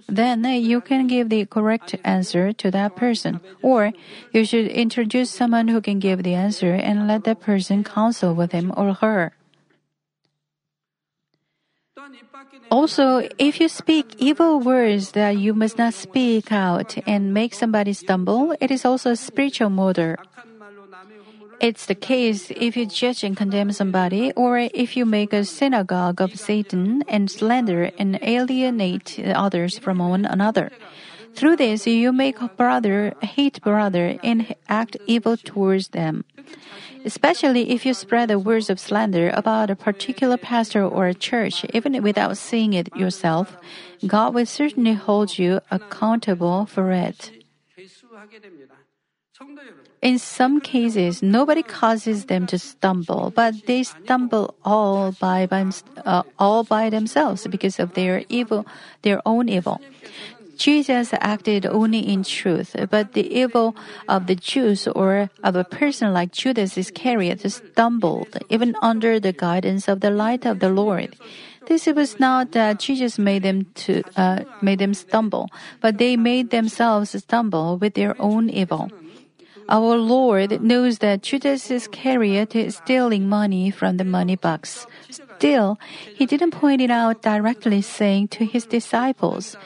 Then 0.06 0.44
you 0.44 0.80
can 0.80 1.08
give 1.08 1.28
the 1.28 1.46
correct 1.46 1.96
answer 2.04 2.52
to 2.52 2.70
that 2.70 2.94
person. 2.94 3.40
Or 3.62 3.92
you 4.32 4.44
should 4.44 4.68
introduce 4.68 5.30
someone 5.30 5.68
who 5.68 5.80
can 5.80 5.98
give 5.98 6.22
the 6.22 6.34
answer 6.34 6.74
and 6.74 7.08
let 7.08 7.24
that 7.24 7.40
person 7.40 7.82
counsel 7.82 8.34
with 8.34 8.52
him 8.52 8.72
or 8.76 8.92
her. 8.94 9.32
Also, 12.70 13.28
if 13.38 13.60
you 13.60 13.68
speak 13.68 14.14
evil 14.18 14.60
words 14.60 15.12
that 15.12 15.36
you 15.38 15.54
must 15.54 15.78
not 15.78 15.94
speak 15.94 16.50
out 16.50 16.96
and 17.06 17.34
make 17.34 17.54
somebody 17.54 17.92
stumble, 17.92 18.54
it 18.60 18.70
is 18.70 18.84
also 18.84 19.12
a 19.12 19.16
spiritual 19.16 19.70
murder. 19.70 20.18
It's 21.60 21.86
the 21.86 21.94
case 21.94 22.50
if 22.50 22.76
you 22.76 22.86
judge 22.86 23.22
and 23.22 23.36
condemn 23.36 23.72
somebody, 23.72 24.32
or 24.32 24.58
if 24.58 24.96
you 24.96 25.06
make 25.06 25.32
a 25.32 25.44
synagogue 25.44 26.20
of 26.20 26.38
Satan 26.38 27.04
and 27.08 27.30
slander 27.30 27.90
and 27.96 28.18
alienate 28.22 29.20
others 29.24 29.78
from 29.78 29.98
one 29.98 30.24
another. 30.24 30.70
Through 31.34 31.56
this, 31.56 31.86
you 31.86 32.12
make 32.12 32.38
brother 32.56 33.14
hate 33.22 33.60
brother 33.62 34.18
and 34.22 34.54
act 34.68 34.96
evil 35.06 35.36
towards 35.36 35.88
them 35.88 36.24
especially 37.04 37.70
if 37.70 37.84
you 37.84 37.94
spread 37.94 38.30
the 38.30 38.38
words 38.38 38.70
of 38.70 38.80
slander 38.80 39.30
about 39.34 39.70
a 39.70 39.76
particular 39.76 40.36
pastor 40.36 40.84
or 40.84 41.06
a 41.06 41.14
church, 41.14 41.64
even 41.74 42.02
without 42.02 42.36
seeing 42.36 42.72
it 42.72 42.88
yourself, 42.96 43.56
God 44.06 44.34
will 44.34 44.46
certainly 44.46 44.94
hold 44.94 45.38
you 45.38 45.60
accountable 45.70 46.66
for 46.66 46.90
it. 46.90 47.30
In 50.00 50.18
some 50.18 50.60
cases, 50.60 51.22
nobody 51.22 51.62
causes 51.62 52.26
them 52.26 52.46
to 52.46 52.58
stumble, 52.58 53.32
but 53.34 53.66
they 53.66 53.82
stumble 53.82 54.54
all 54.64 55.12
by, 55.12 55.46
by 55.46 55.66
uh, 56.04 56.22
all 56.38 56.62
by 56.62 56.90
themselves 56.90 57.46
because 57.46 57.80
of 57.80 57.94
their 57.94 58.24
evil, 58.28 58.66
their 59.02 59.20
own 59.26 59.48
evil. 59.48 59.80
Jesus 60.56 61.12
acted 61.20 61.66
only 61.66 62.00
in 62.00 62.22
truth, 62.22 62.76
but 62.90 63.12
the 63.12 63.26
evil 63.26 63.76
of 64.08 64.26
the 64.26 64.34
Jews 64.34 64.86
or 64.88 65.30
of 65.42 65.56
a 65.56 65.64
person 65.64 66.12
like 66.12 66.32
Judas 66.32 66.76
Iscariot 66.76 67.40
stumbled 67.50 68.38
even 68.48 68.76
under 68.82 69.18
the 69.20 69.32
guidance 69.32 69.88
of 69.88 70.00
the 70.00 70.10
light 70.10 70.46
of 70.46 70.60
the 70.60 70.70
Lord. 70.70 71.16
This 71.66 71.86
was 71.86 72.20
not 72.20 72.52
that 72.52 72.78
Jesus 72.78 73.18
made 73.18 73.42
them 73.42 73.66
to 73.86 74.02
uh, 74.16 74.44
made 74.60 74.78
them 74.78 74.92
stumble, 74.92 75.48
but 75.80 75.96
they 75.98 76.16
made 76.16 76.50
themselves 76.50 77.16
stumble 77.16 77.78
with 77.78 77.94
their 77.94 78.14
own 78.20 78.50
evil. 78.50 78.90
Our 79.68 79.96
Lord 79.96 80.60
knows 80.60 80.98
that 80.98 81.22
Judas 81.22 81.70
Iscariot 81.70 82.54
is 82.54 82.76
stealing 82.76 83.28
money 83.28 83.70
from 83.70 83.96
the 83.96 84.04
money 84.04 84.36
box. 84.36 84.86
Still, 85.08 85.78
he 86.14 86.26
didn't 86.26 86.50
point 86.50 86.82
it 86.82 86.90
out 86.90 87.22
directly, 87.22 87.80
saying 87.80 88.28
to 88.36 88.44
his 88.44 88.66
disciples, 88.66 89.56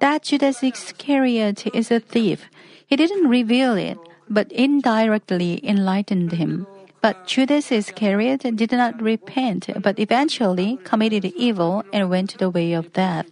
that 0.00 0.22
Judas 0.22 0.62
Iscariot 0.62 1.66
is 1.74 1.90
a 1.90 2.00
thief. 2.00 2.46
He 2.86 2.96
didn't 2.96 3.28
reveal 3.28 3.74
it, 3.74 3.98
but 4.28 4.50
indirectly 4.52 5.60
enlightened 5.62 6.32
him. 6.32 6.66
But 7.00 7.26
Judas 7.26 7.70
Iscariot 7.70 8.42
did 8.56 8.72
not 8.72 9.00
repent, 9.00 9.70
but 9.80 9.98
eventually 9.98 10.78
committed 10.84 11.24
evil 11.36 11.84
and 11.92 12.10
went 12.10 12.38
the 12.38 12.50
way 12.50 12.72
of 12.72 12.92
death. 12.92 13.26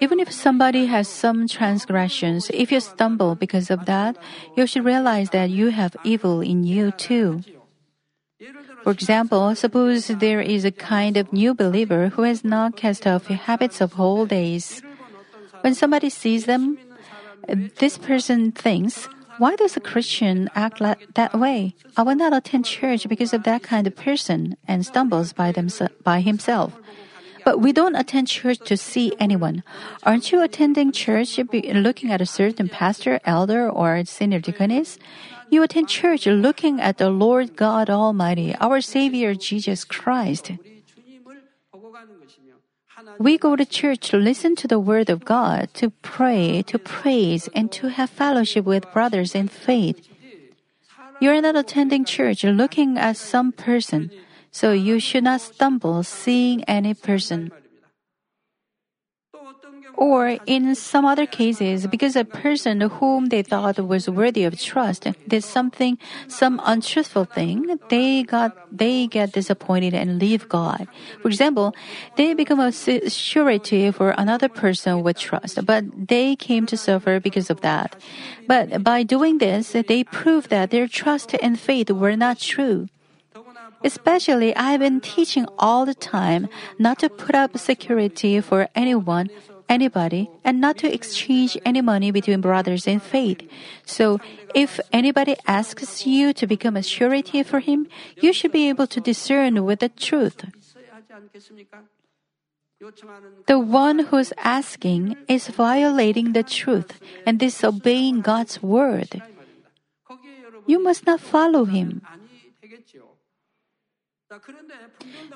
Even 0.00 0.20
if 0.20 0.30
somebody 0.30 0.86
has 0.86 1.08
some 1.08 1.48
transgressions, 1.48 2.50
if 2.52 2.70
you 2.70 2.80
stumble 2.80 3.34
because 3.34 3.70
of 3.70 3.86
that, 3.86 4.16
you 4.56 4.66
should 4.66 4.84
realize 4.84 5.30
that 5.30 5.50
you 5.50 5.70
have 5.70 5.96
evil 6.04 6.40
in 6.40 6.64
you 6.64 6.92
too. 6.92 7.40
For 8.84 8.92
example, 8.92 9.54
suppose 9.56 10.06
there 10.06 10.40
is 10.40 10.64
a 10.64 10.70
kind 10.70 11.16
of 11.16 11.32
new 11.32 11.54
believer 11.54 12.10
who 12.10 12.22
has 12.22 12.44
not 12.44 12.76
cast 12.76 13.04
off 13.04 13.26
habits 13.26 13.80
of 13.80 13.94
whole 13.94 14.26
days. 14.26 14.80
When 15.62 15.74
somebody 15.74 16.08
sees 16.08 16.46
them, 16.46 16.78
this 17.48 17.98
person 17.98 18.52
thinks, 18.52 19.08
why 19.38 19.56
does 19.56 19.76
a 19.76 19.80
Christian 19.80 20.48
act 20.54 20.80
like 20.80 21.14
that 21.14 21.34
way? 21.34 21.74
I 21.96 22.02
will 22.02 22.14
not 22.14 22.32
attend 22.32 22.66
church 22.66 23.08
because 23.08 23.34
of 23.34 23.42
that 23.42 23.64
kind 23.64 23.88
of 23.88 23.96
person 23.96 24.56
and 24.68 24.86
stumbles 24.86 25.32
by, 25.32 25.50
them, 25.50 25.68
by 26.04 26.20
himself. 26.20 26.78
But 27.44 27.58
we 27.58 27.72
don't 27.72 27.96
attend 27.96 28.28
church 28.28 28.58
to 28.66 28.76
see 28.76 29.14
anyone. 29.18 29.64
Aren't 30.04 30.30
you 30.30 30.42
attending 30.42 30.92
church 30.92 31.38
looking 31.38 32.12
at 32.12 32.20
a 32.20 32.26
certain 32.26 32.68
pastor, 32.68 33.18
elder, 33.24 33.68
or 33.68 34.04
senior 34.04 34.38
deaconess? 34.38 34.98
You 35.50 35.62
attend 35.62 35.88
church 35.88 36.26
looking 36.26 36.80
at 36.80 36.98
the 36.98 37.10
Lord 37.10 37.56
God 37.56 37.88
Almighty, 37.88 38.54
our 38.60 38.80
Savior 38.80 39.34
Jesus 39.34 39.84
Christ. 39.84 40.52
We 43.18 43.38
go 43.38 43.56
to 43.56 43.64
church 43.64 44.10
to 44.10 44.16
listen 44.16 44.56
to 44.56 44.68
the 44.68 44.78
Word 44.78 45.08
of 45.08 45.24
God, 45.24 45.72
to 45.74 45.90
pray, 46.02 46.62
to 46.66 46.78
praise, 46.78 47.48
and 47.54 47.70
to 47.72 47.88
have 47.88 48.10
fellowship 48.10 48.64
with 48.64 48.92
brothers 48.92 49.34
in 49.34 49.48
faith. 49.48 50.06
You 51.20 51.30
are 51.30 51.40
not 51.40 51.56
attending 51.56 52.04
church 52.04 52.44
looking 52.44 52.98
at 52.98 53.16
some 53.16 53.52
person, 53.52 54.10
so 54.50 54.72
you 54.72 55.00
should 55.00 55.24
not 55.24 55.40
stumble 55.40 56.02
seeing 56.02 56.62
any 56.64 56.94
person. 56.94 57.50
Or 59.98 60.38
in 60.46 60.76
some 60.76 61.04
other 61.04 61.26
cases, 61.26 61.88
because 61.88 62.14
a 62.14 62.24
person 62.24 62.80
whom 62.82 63.34
they 63.34 63.42
thought 63.42 63.80
was 63.82 64.08
worthy 64.08 64.44
of 64.44 64.54
trust 64.54 65.08
did 65.26 65.42
something, 65.42 65.98
some 66.28 66.62
untruthful 66.62 67.24
thing, 67.24 67.80
they 67.90 68.22
got, 68.22 68.54
they 68.70 69.08
get 69.08 69.32
disappointed 69.32 69.94
and 69.94 70.20
leave 70.20 70.48
God. 70.48 70.86
For 71.20 71.26
example, 71.26 71.74
they 72.14 72.32
become 72.32 72.60
a 72.60 72.70
surety 72.70 73.90
for 73.90 74.14
another 74.16 74.48
person 74.48 75.02
with 75.02 75.18
trust, 75.18 75.66
but 75.66 75.82
they 76.06 76.36
came 76.36 76.64
to 76.66 76.76
suffer 76.76 77.18
because 77.18 77.50
of 77.50 77.62
that. 77.62 77.96
But 78.46 78.84
by 78.84 79.02
doing 79.02 79.38
this, 79.38 79.72
they 79.72 80.04
prove 80.04 80.48
that 80.48 80.70
their 80.70 80.86
trust 80.86 81.34
and 81.42 81.58
faith 81.58 81.90
were 81.90 82.14
not 82.14 82.38
true. 82.38 82.86
Especially, 83.82 84.54
I've 84.54 84.78
been 84.78 85.00
teaching 85.00 85.46
all 85.58 85.86
the 85.86 85.94
time 85.94 86.48
not 86.78 87.00
to 87.00 87.08
put 87.08 87.34
up 87.34 87.58
security 87.58 88.40
for 88.40 88.68
anyone 88.76 89.28
anybody 89.68 90.30
and 90.44 90.60
not 90.60 90.76
to 90.78 90.92
exchange 90.92 91.56
any 91.64 91.80
money 91.80 92.10
between 92.10 92.40
brothers 92.40 92.86
in 92.86 93.00
faith. 93.00 93.42
So, 93.84 94.18
if 94.54 94.80
anybody 94.92 95.36
asks 95.46 96.06
you 96.06 96.32
to 96.32 96.46
become 96.46 96.76
a 96.76 96.82
surety 96.82 97.42
for 97.42 97.60
him, 97.60 97.88
you 98.16 98.32
should 98.32 98.52
be 98.52 98.68
able 98.68 98.86
to 98.88 99.00
discern 99.00 99.64
with 99.64 99.80
the 99.80 99.88
truth. 99.88 100.44
The 103.46 103.58
one 103.58 103.98
who's 104.10 104.32
asking 104.38 105.16
is 105.26 105.48
violating 105.48 106.32
the 106.32 106.44
truth 106.44 107.00
and 107.26 107.38
disobeying 107.38 108.20
God's 108.20 108.62
word. 108.62 109.20
You 110.66 110.82
must 110.82 111.06
not 111.06 111.20
follow 111.20 111.64
him. 111.64 112.02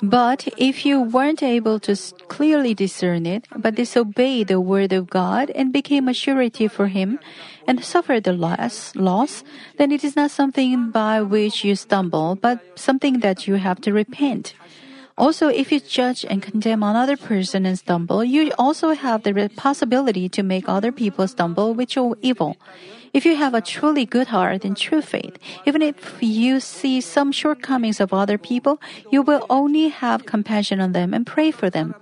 But 0.03 0.49
if 0.59 0.85
you 0.85 1.01
weren't 1.01 1.43
able 1.43 1.81
to 1.81 1.97
clearly 2.29 2.75
discern 2.75 3.25
it, 3.25 3.49
but 3.57 3.75
disobeyed 3.75 4.49
the 4.49 4.61
word 4.61 4.93
of 4.93 5.09
God 5.09 5.51
and 5.51 5.73
became 5.73 6.09
a 6.09 6.15
surety 6.15 6.69
for 6.69 6.89
him 6.89 7.19
and 7.67 7.83
suffered 7.83 8.25
the 8.25 8.35
loss, 8.35 8.95
loss, 8.95 9.45
then 9.79 9.93
it 9.93 10.05
is 10.05 10.15
not 10.15 10.31
something 10.31 10.91
by 10.91 11.23
which 11.23 11.65
you 11.65 11.75
stumble, 11.75 12.37
but 12.37 12.61
something 12.75 13.21
that 13.21 13.49
you 13.49 13.55
have 13.55 13.81
to 13.83 13.93
repent. 13.93 14.55
Also, 15.17 15.49
if 15.49 15.71
you 15.73 15.81
judge 15.81 16.25
and 16.29 16.43
condemn 16.43 16.83
another 16.83 17.17
person 17.17 17.65
and 17.65 17.79
stumble, 17.79 18.25
you 18.25 18.53
also 18.59 18.93
have 18.93 19.23
the 19.23 19.51
possibility 19.57 20.29
to 20.29 20.43
make 20.43 20.69
other 20.69 20.93
people 20.93 21.29
stumble 21.29 21.73
with 21.75 21.97
your 21.97 22.17
evil. 22.21 22.57
If 23.13 23.27
you 23.27 23.37
have 23.37 23.53
a 23.53 23.61
truly 23.61 24.07
good 24.07 24.29
heart 24.29 24.65
and 24.65 24.75
true 24.75 25.03
faith, 25.03 25.37
even 25.67 25.83
if 25.83 26.17
you 26.23 26.61
see 26.61 27.01
some 27.03 27.31
shortcomings 27.31 28.01
of 28.01 28.13
other 28.13 28.39
people, 28.39 28.81
you 29.11 29.21
will 29.21 29.45
only 29.51 29.89
have 29.89 30.25
compassion 30.25 30.81
on 30.81 30.93
them 30.93 31.13
and 31.13 31.27
pray 31.27 31.51
for 31.51 31.69
them. 31.69 31.95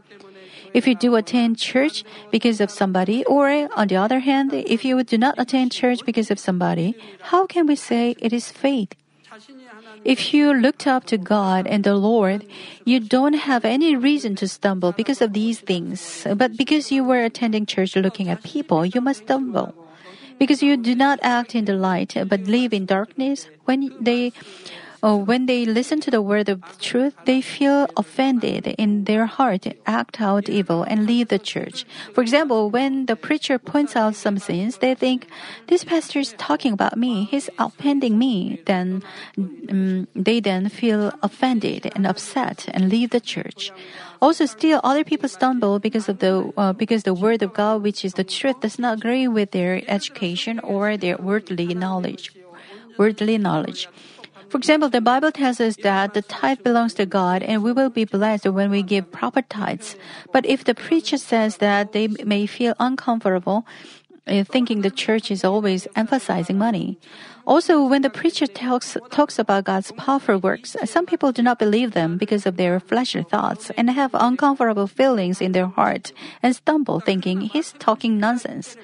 If 0.72 0.86
you 0.86 0.94
do 0.94 1.16
attend 1.16 1.58
church 1.58 2.04
because 2.30 2.60
of 2.60 2.70
somebody, 2.70 3.24
or 3.24 3.50
on 3.74 3.88
the 3.88 3.96
other 3.96 4.20
hand, 4.20 4.54
if 4.54 4.84
you 4.84 5.02
do 5.02 5.18
not 5.18 5.34
attend 5.36 5.72
church 5.72 6.06
because 6.06 6.30
of 6.30 6.38
somebody, 6.38 6.94
how 7.22 7.44
can 7.44 7.66
we 7.66 7.74
say 7.74 8.14
it 8.20 8.32
is 8.32 8.52
faith? 8.52 8.94
If 10.04 10.32
you 10.32 10.54
looked 10.54 10.86
up 10.86 11.06
to 11.06 11.18
God 11.18 11.66
and 11.66 11.82
the 11.82 11.94
Lord, 11.94 12.46
you 12.84 13.00
don't 13.00 13.34
have 13.34 13.64
any 13.64 13.96
reason 13.96 14.36
to 14.36 14.46
stumble 14.46 14.92
because 14.92 15.20
of 15.20 15.32
these 15.32 15.58
things. 15.58 16.24
But 16.36 16.56
because 16.56 16.92
you 16.92 17.02
were 17.02 17.24
attending 17.24 17.66
church 17.66 17.96
looking 17.96 18.28
at 18.28 18.44
people, 18.44 18.86
you 18.86 19.00
must 19.00 19.24
stumble. 19.24 19.74
Because 20.40 20.62
you 20.62 20.78
do 20.78 20.94
not 20.94 21.18
act 21.22 21.54
in 21.54 21.66
the 21.66 21.74
light, 21.74 22.16
but 22.26 22.40
live 22.48 22.72
in 22.72 22.86
darkness, 22.86 23.46
when 23.66 23.92
they 24.00 24.32
uh, 25.02 25.16
when 25.16 25.46
they 25.46 25.64
listen 25.64 26.00
to 26.00 26.10
the 26.10 26.20
word 26.20 26.48
of 26.48 26.60
truth, 26.78 27.14
they 27.24 27.40
feel 27.40 27.86
offended 27.96 28.66
in 28.78 29.04
their 29.04 29.26
heart, 29.26 29.66
act 29.86 30.20
out 30.20 30.48
evil, 30.48 30.82
and 30.82 31.06
leave 31.06 31.28
the 31.28 31.38
church. 31.38 31.84
For 32.12 32.20
example, 32.20 32.70
when 32.70 33.06
the 33.06 33.16
preacher 33.16 33.58
points 33.58 33.96
out 33.96 34.14
some 34.14 34.38
sins, 34.38 34.78
they 34.78 34.94
think, 34.94 35.26
this 35.68 35.84
pastor 35.84 36.18
is 36.18 36.34
talking 36.36 36.72
about 36.72 36.96
me, 36.96 37.24
he's 37.24 37.48
offending 37.58 38.18
me. 38.18 38.60
Then 38.66 39.02
um, 39.38 40.06
they 40.14 40.40
then 40.40 40.68
feel 40.68 41.12
offended 41.22 41.90
and 41.94 42.06
upset 42.06 42.66
and 42.68 42.88
leave 42.88 43.10
the 43.10 43.20
church. 43.20 43.72
Also, 44.20 44.44
still, 44.44 44.80
other 44.84 45.04
people 45.04 45.28
stumble 45.28 45.78
because 45.78 46.08
of 46.08 46.18
the 46.18 46.52
uh, 46.56 46.74
because 46.74 47.04
the 47.04 47.14
word 47.14 47.42
of 47.42 47.54
God, 47.54 47.82
which 47.82 48.04
is 48.04 48.14
the 48.14 48.24
truth, 48.24 48.60
does 48.60 48.78
not 48.78 48.98
agree 48.98 49.26
with 49.26 49.52
their 49.52 49.80
education 49.88 50.60
or 50.60 50.98
their 50.98 51.16
worldly 51.16 51.72
knowledge. 51.72 52.32
Worldly 52.98 53.38
knowledge. 53.38 53.88
For 54.50 54.58
example, 54.58 54.88
the 54.88 55.00
Bible 55.00 55.30
tells 55.30 55.60
us 55.60 55.76
that 55.84 56.12
the 56.12 56.22
tithe 56.22 56.64
belongs 56.64 56.94
to 56.94 57.06
God 57.06 57.42
and 57.42 57.62
we 57.62 57.70
will 57.70 57.88
be 57.88 58.04
blessed 58.04 58.46
when 58.46 58.68
we 58.68 58.82
give 58.82 59.12
proper 59.12 59.42
tithes. 59.42 59.94
But 60.32 60.44
if 60.44 60.64
the 60.64 60.74
preacher 60.74 61.18
says 61.18 61.58
that 61.58 61.92
they 61.92 62.08
may 62.08 62.46
feel 62.46 62.74
uncomfortable, 62.80 63.64
uh, 64.26 64.42
thinking 64.42 64.82
the 64.82 64.90
church 64.90 65.30
is 65.30 65.44
always 65.44 65.86
emphasizing 65.94 66.58
money. 66.58 66.98
Also, 67.46 67.84
when 67.86 68.02
the 68.02 68.10
preacher 68.10 68.46
talks, 68.46 68.96
talks 69.10 69.38
about 69.38 69.64
God's 69.64 69.92
powerful 69.92 70.38
works, 70.38 70.76
some 70.84 71.06
people 71.06 71.30
do 71.30 71.42
not 71.42 71.58
believe 71.58 71.92
them 71.92 72.18
because 72.18 72.44
of 72.44 72.56
their 72.56 72.80
fleshly 72.80 73.22
thoughts 73.22 73.70
and 73.76 73.88
have 73.90 74.10
uncomfortable 74.14 74.88
feelings 74.88 75.40
in 75.40 75.52
their 75.52 75.66
heart 75.66 76.12
and 76.42 76.56
stumble 76.56 76.98
thinking 76.98 77.42
he's 77.42 77.72
talking 77.78 78.18
nonsense. 78.18 78.76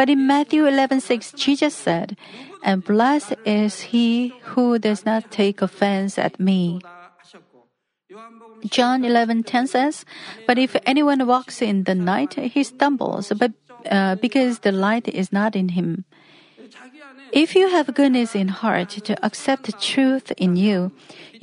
But 0.00 0.08
in 0.08 0.26
Matthew 0.26 0.64
11:6, 0.64 1.36
Jesus 1.36 1.74
said, 1.76 2.16
"And 2.64 2.80
blessed 2.82 3.36
is 3.44 3.92
he 3.92 4.32
who 4.56 4.80
does 4.80 5.04
not 5.04 5.28
take 5.28 5.60
offense 5.60 6.16
at 6.16 6.40
me." 6.40 6.80
John 8.64 9.04
11:10 9.04 9.66
says, 9.66 10.08
"But 10.48 10.56
if 10.56 10.72
anyone 10.88 11.26
walks 11.28 11.60
in 11.60 11.84
the 11.84 11.94
night, 11.94 12.32
he 12.32 12.64
stumbles, 12.64 13.28
but 13.36 13.52
uh, 13.84 14.16
because 14.16 14.64
the 14.64 14.72
light 14.72 15.04
is 15.04 15.36
not 15.36 15.52
in 15.54 15.76
him." 15.76 16.08
If 17.30 17.54
you 17.54 17.68
have 17.68 17.92
goodness 17.92 18.34
in 18.34 18.48
heart 18.48 19.04
to 19.04 19.12
accept 19.20 19.68
truth 19.84 20.32
in 20.40 20.56
you, 20.56 20.92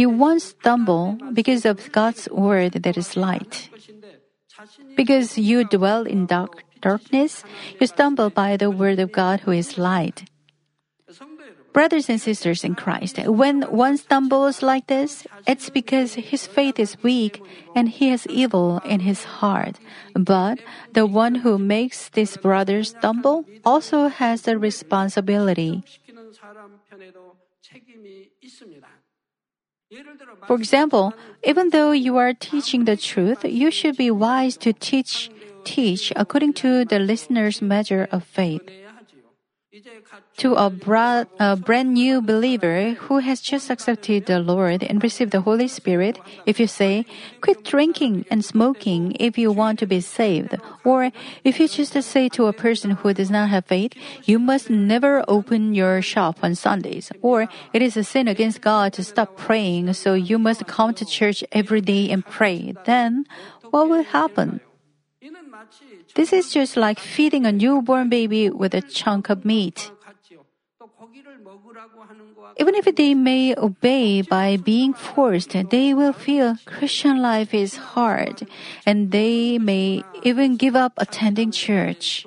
you 0.02 0.10
won't 0.10 0.42
stumble 0.42 1.22
because 1.32 1.62
of 1.62 1.92
God's 1.94 2.26
word 2.34 2.82
that 2.82 2.98
is 2.98 3.14
light. 3.14 3.70
Because 4.98 5.38
you 5.38 5.64
dwell 5.64 6.10
in 6.10 6.26
dark, 6.26 6.67
darkness, 6.82 7.44
you 7.80 7.88
stumble 7.88 8.30
by 8.30 8.58
the 8.58 8.72
word 8.72 9.00
of 9.00 9.12
God 9.12 9.42
who 9.42 9.52
is 9.52 9.78
light. 9.78 10.26
Brothers 11.74 12.10
and 12.10 12.20
sisters 12.20 12.64
in 12.64 12.74
Christ, 12.74 13.20
when 13.28 13.62
one 13.64 13.98
stumbles 13.98 14.64
like 14.64 14.88
this, 14.88 15.28
it's 15.46 15.70
because 15.70 16.16
his 16.16 16.48
faith 16.48 16.80
is 16.80 16.98
weak 17.04 17.42
and 17.76 17.88
he 17.88 18.10
has 18.10 18.26
evil 18.28 18.82
in 18.84 19.02
his 19.02 19.24
heart. 19.40 19.78
But 20.16 20.60
the 20.94 21.06
one 21.06 21.46
who 21.46 21.60
makes 21.60 22.10
this 22.10 22.36
brother 22.36 22.84
stumble 22.84 23.46
also 23.64 24.08
has 24.08 24.42
the 24.42 24.58
responsibility. 24.58 25.84
For 30.48 30.56
example, 30.56 31.14
even 31.44 31.70
though 31.70 31.92
you 31.92 32.18
are 32.18 32.34
teaching 32.34 32.86
the 32.86 32.98
truth, 32.98 33.46
you 33.46 33.72
should 33.72 33.96
be 33.98 34.12
wise 34.12 34.58
to 34.58 34.74
teach 34.74 35.30
teach 35.68 36.14
according 36.16 36.54
to 36.64 36.86
the 36.86 37.00
listener's 37.00 37.62
measure 37.62 38.08
of 38.10 38.24
faith. 38.24 38.64
To 40.38 40.56
a, 40.56 40.70
bra- 40.70 41.26
a, 41.40 41.56
brand 41.56 41.94
new 41.94 42.22
believer 42.22 42.92
who 43.06 43.20
has 43.20 43.42
just 43.42 43.70
accepted 43.70 44.26
the 44.26 44.40
Lord 44.40 44.82
and 44.82 45.04
received 45.04 45.32
the 45.32 45.42
Holy 45.42 45.68
Spirit, 45.68 46.18
if 46.46 46.60
you 46.60 46.68
say, 46.68 47.06
quit 47.42 47.64
drinking 47.64 48.26
and 48.32 48.46
smoking 48.46 49.16
if 49.20 49.38
you 49.38 49.52
want 49.52 49.78
to 49.80 49.86
be 49.86 50.00
saved, 50.00 50.56
or 50.84 51.12
if 51.44 51.60
you 51.60 51.68
just 51.68 51.94
say 52.02 52.30
to 52.30 52.48
a 52.48 52.54
person 52.54 52.92
who 52.92 53.14
does 53.14 53.30
not 53.30 53.50
have 53.50 53.66
faith, 53.66 53.94
you 54.24 54.40
must 54.40 54.70
never 54.70 55.24
open 55.28 55.76
your 55.76 56.02
shop 56.02 56.38
on 56.42 56.56
Sundays, 56.56 57.12
or 57.22 57.48
it 57.74 57.82
is 57.82 57.98
a 57.98 58.04
sin 58.04 58.28
against 58.28 58.62
God 58.62 58.94
to 58.94 59.04
stop 59.04 59.38
praying, 59.38 59.94
so 59.94 60.14
you 60.14 60.40
must 60.40 60.66
come 60.66 60.94
to 60.96 61.06
church 61.06 61.44
every 61.52 61.82
day 61.82 62.10
and 62.10 62.26
pray, 62.26 62.74
then 62.86 63.26
what 63.70 63.90
will 63.90 64.04
happen? 64.04 64.62
This 66.16 66.34
is 66.34 66.52
just 66.52 66.78
like 66.78 67.00
feeding 67.00 67.46
a 67.46 67.52
newborn 67.52 68.10
baby 68.10 68.50
with 68.50 68.74
a 68.74 68.82
chunk 68.82 69.30
of 69.30 69.46
meat. 69.46 69.92
Even 72.58 72.76
if 72.76 72.86
they 72.96 73.14
may 73.14 73.56
obey 73.56 74.22
by 74.22 74.58
being 74.58 74.94
forced, 74.94 75.56
they 75.70 75.94
will 75.94 76.14
feel 76.14 76.58
Christian 76.66 77.22
life 77.22 77.54
is 77.54 77.78
hard 77.98 78.48
and 78.86 79.12
they 79.12 79.58
may 79.58 80.04
even 80.24 80.58
give 80.58 80.76
up 80.76 80.94
attending 80.98 81.52
church. 81.52 82.26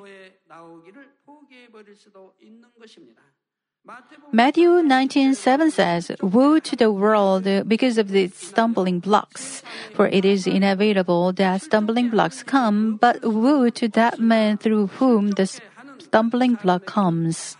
Matthew 4.33 4.83
19:7 4.83 5.70
says, 5.70 6.12
"Woe 6.22 6.61
to 6.61 6.76
the 6.76 6.92
world 6.92 7.46
because 7.66 7.98
of 7.98 8.14
its 8.14 8.46
stumbling 8.46 9.00
blocks, 9.00 9.62
for 9.94 10.07
it 10.07 10.24
is 10.24 10.46
inevitable 10.46 11.33
that 11.35 11.62
stumbling 11.62 12.11
blocks 12.11 12.42
come, 12.42 12.96
but 12.96 13.18
woe 13.24 13.70
to 13.70 13.88
that 13.88 14.20
man 14.20 14.57
through 14.57 14.87
whom 14.98 15.33
the 15.33 15.46
stumbling 15.98 16.55
block 16.55 16.87
comes." 16.87 17.57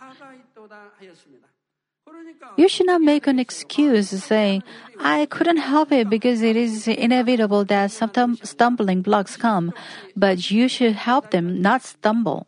You 2.57 2.69
should 2.69 2.87
not 2.87 3.01
make 3.01 3.27
an 3.27 3.39
excuse 3.39 4.11
saying, 4.11 4.63
I 4.99 5.27
couldn't 5.27 5.59
help 5.59 5.93
it 5.93 6.11
because 6.11 6.43
it 6.43 6.57
is 6.57 6.87
inevitable 6.87 7.65
that 7.67 7.91
some 7.91 8.37
stumbling 8.43 9.03
blocks 9.03 9.37
come, 9.37 9.73
but 10.17 10.51
you 10.51 10.69
should 10.69 10.95
help 10.95 11.31
them 11.31 11.63
not 11.63 11.83
stumble. 11.83 12.47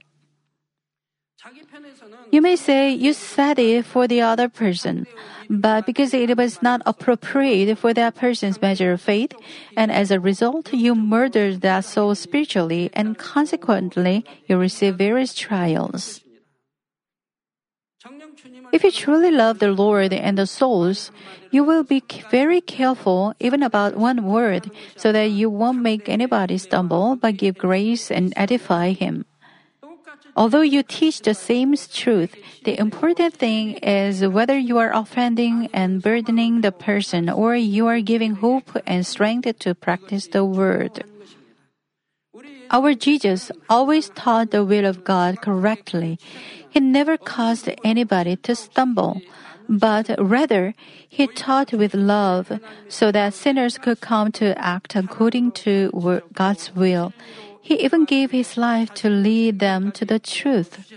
You 2.30 2.40
may 2.40 2.56
say 2.56 2.90
you 2.92 3.12
said 3.12 3.58
it 3.58 3.84
for 3.84 4.06
the 4.06 4.20
other 4.20 4.48
person, 4.48 5.06
but 5.50 5.86
because 5.86 6.14
it 6.14 6.36
was 6.36 6.62
not 6.62 6.82
appropriate 6.86 7.76
for 7.78 7.92
that 7.94 8.14
person's 8.14 8.62
measure 8.62 8.92
of 8.92 9.00
faith, 9.00 9.32
and 9.76 9.90
as 9.90 10.10
a 10.10 10.20
result, 10.20 10.72
you 10.72 10.94
murdered 10.94 11.60
that 11.62 11.84
soul 11.84 12.14
spiritually, 12.14 12.90
and 12.92 13.18
consequently, 13.18 14.24
you 14.46 14.56
receive 14.56 14.96
various 14.96 15.34
trials. 15.34 16.20
If 18.72 18.82
you 18.82 18.90
truly 18.90 19.30
love 19.30 19.58
the 19.58 19.70
Lord 19.70 20.12
and 20.12 20.38
the 20.38 20.46
souls, 20.46 21.10
you 21.50 21.62
will 21.62 21.84
be 21.84 22.02
very 22.30 22.60
careful 22.60 23.34
even 23.38 23.62
about 23.62 23.96
one 23.96 24.24
word 24.24 24.70
so 24.96 25.12
that 25.12 25.30
you 25.30 25.50
won't 25.50 25.82
make 25.82 26.08
anybody 26.08 26.58
stumble 26.58 27.14
but 27.14 27.36
give 27.36 27.58
grace 27.58 28.10
and 28.10 28.32
edify 28.36 28.92
him. 28.92 29.26
Although 30.34 30.62
you 30.62 30.82
teach 30.82 31.20
the 31.20 31.34
same 31.34 31.74
truth, 31.76 32.34
the 32.64 32.78
important 32.78 33.34
thing 33.34 33.74
is 33.84 34.24
whether 34.26 34.56
you 34.56 34.78
are 34.78 34.92
offending 34.92 35.68
and 35.72 36.00
burdening 36.00 36.62
the 36.62 36.72
person 36.72 37.28
or 37.28 37.54
you 37.54 37.86
are 37.86 38.00
giving 38.00 38.36
hope 38.36 38.70
and 38.86 39.06
strength 39.06 39.58
to 39.60 39.74
practice 39.74 40.28
the 40.28 40.44
word. 40.44 41.04
Our 42.70 42.94
Jesus 42.94 43.52
always 43.68 44.08
taught 44.08 44.50
the 44.50 44.64
will 44.64 44.86
of 44.86 45.04
God 45.04 45.42
correctly. 45.42 46.18
He 46.70 46.80
never 46.80 47.18
caused 47.18 47.68
anybody 47.84 48.36
to 48.36 48.56
stumble, 48.56 49.20
but 49.68 50.08
rather 50.18 50.72
he 51.06 51.26
taught 51.26 51.74
with 51.74 51.92
love 51.92 52.58
so 52.88 53.12
that 53.12 53.34
sinners 53.34 53.76
could 53.76 54.00
come 54.00 54.32
to 54.32 54.56
act 54.56 54.96
according 54.96 55.52
to 55.68 55.92
God's 56.32 56.74
will. 56.74 57.12
He 57.62 57.78
even 57.80 58.04
gave 58.04 58.32
his 58.32 58.58
life 58.58 58.92
to 59.00 59.08
lead 59.08 59.60
them 59.60 59.92
to 59.92 60.04
the 60.04 60.18
truth. 60.18 60.92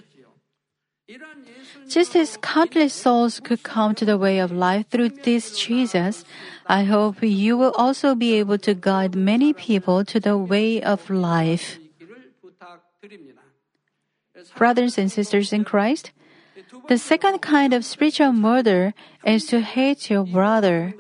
Just 1.88 2.16
as 2.16 2.38
countless 2.42 2.94
souls 2.94 3.40
could 3.40 3.62
come 3.62 3.94
to 3.94 4.06
the 4.06 4.18
way 4.18 4.40
of 4.40 4.52
life 4.52 4.90
through 4.90 5.10
this 5.22 5.58
Jesus, 5.58 6.26
I 6.66 6.84
hope 6.84 7.22
you 7.22 7.56
will 7.56 7.72
also 7.78 8.16
be 8.16 8.34
able 8.34 8.58
to 8.66 8.74
guide 8.74 9.14
many 9.14 9.54
people 9.54 10.04
to 10.06 10.20
the 10.20 10.38
way 10.38 10.82
of 10.82 11.10
life. 11.10 11.78
Brothers 14.58 14.98
and 14.98 15.12
sisters 15.12 15.54
in 15.54 15.64
Christ, 15.64 16.12
the 16.88 16.98
second 16.98 17.40
kind 17.40 17.74
of 17.74 17.86
spiritual 17.86 18.34
murder 18.34 18.94
is 19.24 19.46
to 19.48 19.62
hate 19.62 20.10
your 20.10 20.26
brother. 20.26 20.94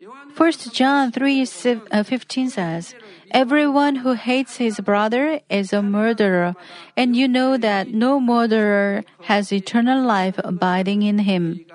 1 0.00 0.52
John 0.72 1.12
3 1.12 1.46
uh, 1.92 2.02
15 2.02 2.48
says, 2.48 2.94
Everyone 3.32 3.96
who 3.96 4.14
hates 4.14 4.56
his 4.56 4.80
brother 4.80 5.40
is 5.50 5.74
a 5.74 5.82
murderer, 5.82 6.54
and 6.96 7.14
you 7.14 7.28
know 7.28 7.58
that 7.58 7.88
no 7.88 8.18
murderer 8.18 9.04
has 9.24 9.52
eternal 9.52 10.02
life 10.02 10.40
abiding 10.42 11.02
in 11.02 11.18
him. 11.18 11.66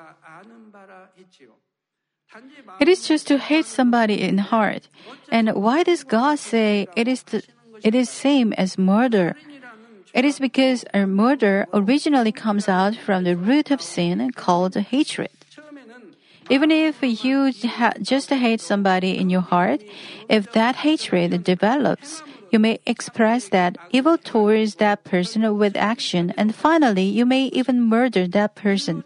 It 2.80 2.90
is 2.90 3.08
just 3.08 3.28
to 3.28 3.38
hate 3.38 3.68
somebody 3.68 4.20
in 4.20 4.40
heart. 4.40 4.90
And 5.32 5.54
why 5.54 5.84
does 5.84 6.04
God 6.04 6.40
say 6.40 6.88
it 6.96 7.08
is 7.08 7.22
the, 7.24 7.44
it 7.84 7.94
is 7.94 8.10
same 8.10 8.54
as 8.54 8.78
murder? 8.78 9.36
It 10.16 10.26
is 10.26 10.40
because 10.40 10.84
a 10.96 11.06
murder 11.06 11.68
originally 11.74 12.32
comes 12.32 12.68
out 12.68 12.96
from 12.96 13.24
the 13.24 13.38
root 13.38 13.70
of 13.70 13.82
sin 13.82 14.32
called 14.32 14.76
hatred. 14.76 15.45
Even 16.50 16.70
if 16.70 17.02
you 17.02 17.52
ha- 17.66 17.94
just 18.02 18.30
hate 18.30 18.62
somebody 18.62 19.18
in 19.18 19.30
your 19.30 19.42
heart, 19.42 19.82
if 20.30 20.52
that 20.54 20.76
hatred 20.78 21.44
develops, 21.44 22.22
you 22.52 22.60
may 22.60 22.80
express 22.86 23.50
that 23.50 23.78
evil 23.92 24.18
towards 24.18 24.76
that 24.76 25.04
person 25.04 25.58
with 25.58 25.76
action, 25.76 26.34
and 26.38 26.54
finally, 26.54 27.04
you 27.04 27.26
may 27.26 27.46
even 27.48 27.82
murder 27.82 28.28
that 28.28 28.56
person. 28.56 29.04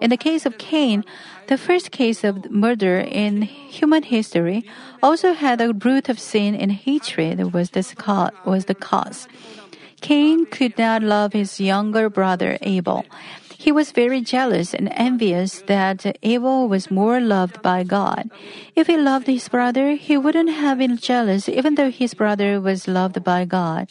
In 0.00 0.10
the 0.10 0.16
case 0.16 0.46
of 0.46 0.58
Cain, 0.58 1.04
the 1.48 1.58
first 1.58 1.90
case 1.90 2.22
of 2.22 2.50
murder 2.50 2.98
in 2.98 3.42
human 3.42 4.04
history 4.04 4.64
also 5.02 5.32
had 5.32 5.60
a 5.60 5.72
root 5.72 6.08
of 6.08 6.20
sin 6.20 6.54
and 6.54 6.70
hatred 6.70 7.52
was 7.52 7.70
the, 7.70 7.84
was 8.44 8.66
the 8.66 8.74
cause. 8.74 9.26
Cain 10.00 10.46
could 10.46 10.78
not 10.78 11.02
love 11.02 11.32
his 11.32 11.58
younger 11.58 12.08
brother 12.08 12.58
Abel. 12.62 13.04
He 13.66 13.72
was 13.72 13.90
very 13.90 14.20
jealous 14.20 14.72
and 14.72 14.88
envious 14.94 15.60
that 15.66 16.16
Abel 16.22 16.68
was 16.68 16.88
more 16.88 17.18
loved 17.18 17.60
by 17.62 17.82
God. 17.82 18.30
If 18.76 18.86
he 18.86 18.96
loved 18.96 19.26
his 19.26 19.48
brother, 19.48 19.96
he 19.96 20.16
wouldn't 20.16 20.50
have 20.50 20.78
been 20.78 20.96
jealous 20.96 21.48
even 21.48 21.74
though 21.74 21.90
his 21.90 22.14
brother 22.14 22.60
was 22.60 22.86
loved 22.86 23.24
by 23.24 23.44
God. 23.44 23.88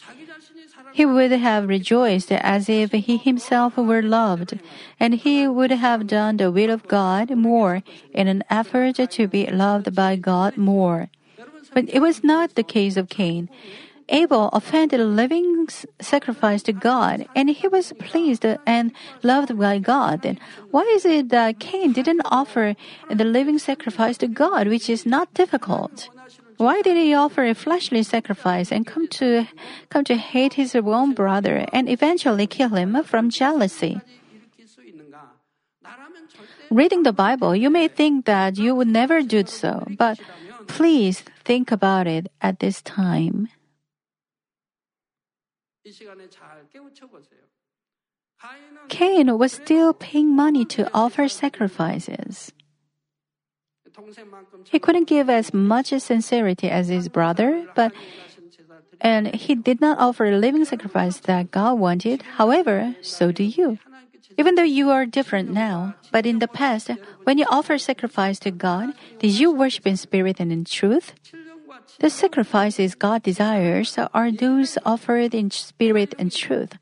He 0.94 1.04
would 1.04 1.30
have 1.30 1.68
rejoiced 1.68 2.32
as 2.32 2.70
if 2.70 2.92
he 2.92 3.18
himself 3.18 3.76
were 3.76 4.00
loved, 4.00 4.58
and 4.98 5.12
he 5.12 5.46
would 5.46 5.72
have 5.72 6.06
done 6.06 6.38
the 6.38 6.50
will 6.50 6.70
of 6.70 6.88
God 6.88 7.36
more 7.36 7.82
in 8.14 8.28
an 8.28 8.44
effort 8.48 8.96
to 8.96 9.28
be 9.28 9.44
loved 9.44 9.94
by 9.94 10.16
God 10.16 10.56
more. 10.56 11.10
But 11.74 11.92
it 11.92 12.00
was 12.00 12.24
not 12.24 12.54
the 12.54 12.64
case 12.64 12.96
of 12.96 13.10
Cain. 13.10 13.50
Abel 14.08 14.48
offended 14.52 15.00
a 15.00 15.04
living 15.04 15.68
sacrifice 16.00 16.62
to 16.64 16.72
God, 16.72 17.26
and 17.34 17.50
he 17.50 17.68
was 17.68 17.92
pleased 17.98 18.44
and 18.44 18.92
loved 19.22 19.58
by 19.58 19.78
God. 19.78 20.38
Why 20.70 20.82
is 20.94 21.04
it 21.04 21.30
that 21.30 21.58
Cain 21.58 21.92
didn't 21.92 22.22
offer 22.24 22.76
the 23.10 23.24
living 23.24 23.58
sacrifice 23.58 24.16
to 24.18 24.28
God, 24.28 24.68
which 24.68 24.88
is 24.88 25.06
not 25.06 25.34
difficult? 25.34 26.08
Why 26.56 26.80
did 26.80 26.96
he 26.96 27.12
offer 27.12 27.44
a 27.44 27.54
fleshly 27.54 28.02
sacrifice 28.02 28.72
and 28.72 28.86
come 28.86 29.08
to 29.20 29.46
come 29.90 30.04
to 30.04 30.16
hate 30.16 30.54
his 30.54 30.74
own 30.74 31.12
brother 31.12 31.66
and 31.72 31.88
eventually 31.88 32.46
kill 32.46 32.70
him 32.70 33.02
from 33.04 33.28
jealousy? 33.28 34.00
Reading 36.70 37.02
the 37.02 37.12
Bible, 37.12 37.54
you 37.54 37.70
may 37.70 37.88
think 37.88 38.24
that 38.24 38.56
you 38.56 38.74
would 38.74 38.88
never 38.88 39.22
do 39.22 39.44
so, 39.46 39.86
but 39.98 40.18
please 40.66 41.22
think 41.44 41.70
about 41.70 42.06
it 42.06 42.32
at 42.40 42.58
this 42.58 42.80
time. 42.82 43.48
Cain 48.88 49.38
was 49.38 49.52
still 49.52 49.92
paying 49.94 50.34
money 50.34 50.64
to 50.64 50.90
offer 50.92 51.28
sacrifices. 51.28 52.52
He 54.68 54.78
couldn't 54.78 55.08
give 55.08 55.30
as 55.30 55.54
much 55.54 55.88
sincerity 55.88 56.68
as 56.68 56.88
his 56.88 57.08
brother, 57.08 57.66
but 57.74 57.92
and 59.00 59.34
he 59.34 59.54
did 59.54 59.80
not 59.80 59.98
offer 59.98 60.26
a 60.26 60.38
living 60.38 60.64
sacrifice 60.64 61.18
that 61.20 61.50
God 61.50 61.78
wanted. 61.78 62.22
However, 62.40 62.96
so 63.00 63.32
do 63.32 63.44
you. 63.44 63.78
Even 64.38 64.54
though 64.54 64.62
you 64.62 64.90
are 64.90 65.06
different 65.06 65.50
now, 65.50 65.94
but 66.12 66.26
in 66.26 66.40
the 66.40 66.48
past, 66.48 66.90
when 67.24 67.38
you 67.38 67.46
offer 67.48 67.78
sacrifice 67.78 68.38
to 68.40 68.50
God, 68.50 68.92
did 69.18 69.32
you 69.38 69.50
worship 69.50 69.86
in 69.86 69.96
spirit 69.96 70.40
and 70.40 70.52
in 70.52 70.64
truth? 70.64 71.14
The 71.98 72.10
sacrifices 72.10 72.94
God 72.94 73.22
desires 73.22 73.96
are 74.12 74.30
those 74.30 74.76
offered 74.84 75.34
in 75.34 75.50
spirit 75.50 76.14
and 76.18 76.30
truth. 76.30 76.74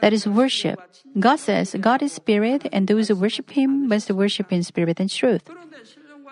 That 0.00 0.12
is 0.12 0.26
worship. 0.26 0.80
God 1.18 1.40
says 1.40 1.74
God 1.80 2.02
is 2.02 2.12
spirit 2.12 2.68
and 2.72 2.86
those 2.86 3.08
who 3.08 3.16
worship 3.16 3.50
Him 3.50 3.88
must 3.88 4.10
worship 4.10 4.52
in 4.52 4.62
spirit 4.62 5.00
and 5.00 5.10
truth. 5.10 5.42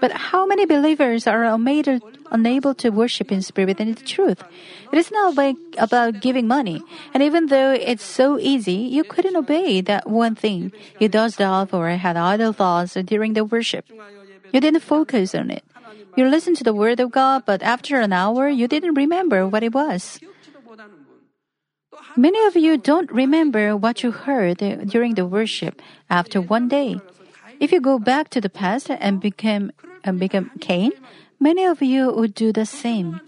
But 0.01 0.13
how 0.31 0.47
many 0.47 0.65
believers 0.65 1.27
are 1.27 1.43
unable 1.43 2.75
to 2.75 2.91
worship 2.91 3.33
in 3.33 3.43
spirit 3.43 3.81
and 3.81 3.91
in 3.91 3.97
truth? 4.07 4.45
It 4.93 4.97
is 4.97 5.11
not 5.11 5.35
about 5.77 6.21
giving 6.21 6.47
money. 6.47 6.81
And 7.13 7.23
even 7.23 7.47
though 7.47 7.73
it's 7.73 8.05
so 8.05 8.39
easy, 8.39 8.87
you 8.87 9.03
couldn't 9.03 9.35
obey 9.35 9.81
that 9.81 10.09
one 10.09 10.37
thing. 10.37 10.71
You 11.01 11.09
dozed 11.09 11.43
off 11.43 11.75
or 11.75 11.91
had 11.91 12.17
idle 12.17 12.53
thoughts 12.53 12.95
during 12.95 13.33
the 13.33 13.45
worship. 13.45 13.91
You 14.53 14.61
didn't 14.61 14.87
focus 14.87 15.35
on 15.35 15.51
it. 15.51 15.65
You 16.19 16.27
listened 16.27 16.57
to 16.59 16.65
the 16.65 16.75
word 16.75 16.99
of 16.99 17.15
God, 17.15 17.47
but 17.47 17.63
after 17.63 18.01
an 18.01 18.13
hour, 18.13 18.49
you 18.49 18.67
didn't 18.67 18.99
remember 18.99 19.47
what 19.47 19.63
it 19.63 19.73
was. 19.73 20.19
Many 22.17 22.45
of 22.45 22.57
you 22.57 22.77
don't 22.77 23.07
remember 23.13 23.77
what 23.77 24.03
you 24.03 24.11
heard 24.11 24.59
during 24.91 25.15
the 25.15 25.25
worship 25.25 25.81
after 26.11 26.41
one 26.43 26.67
day. 26.67 26.99
If 27.61 27.71
you 27.71 27.81
go 27.81 28.01
back 28.01 28.31
to 28.31 28.41
the 28.41 28.51
past 28.51 28.91
and 28.91 29.21
become 29.21 29.71
and 30.03 30.19
become 30.19 30.51
Cain, 30.59 30.91
many 31.39 31.63
of 31.63 31.83
you 31.87 32.11
would 32.11 32.35
do 32.35 32.51
the 32.51 32.67
same. 32.67 33.21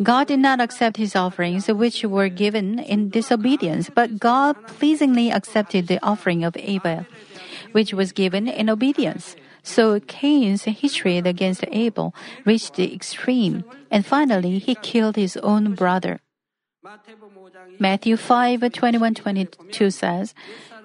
God 0.00 0.28
did 0.28 0.38
not 0.38 0.60
accept 0.60 1.02
his 1.02 1.16
offerings, 1.16 1.66
which 1.66 2.04
were 2.04 2.30
given 2.30 2.78
in 2.78 3.10
disobedience, 3.10 3.90
but 3.90 4.22
God 4.22 4.54
pleasingly 4.78 5.34
accepted 5.34 5.88
the 5.88 5.98
offering 5.98 6.44
of 6.46 6.54
Abel, 6.62 7.06
which 7.72 7.92
was 7.92 8.12
given 8.14 8.46
in 8.46 8.70
obedience. 8.70 9.34
So 9.62 10.00
Cain's 10.00 10.64
hatred 10.64 11.26
against 11.26 11.64
Abel 11.70 12.14
reached 12.44 12.74
the 12.74 12.94
extreme, 12.94 13.64
and 13.90 14.04
finally 14.06 14.58
he 14.58 14.74
killed 14.74 15.16
his 15.16 15.36
own 15.38 15.74
brother. 15.74 16.20
Matthew 17.78 18.16
5 18.16 18.72
21 18.72 19.14
22 19.14 19.90
says, 19.90 20.34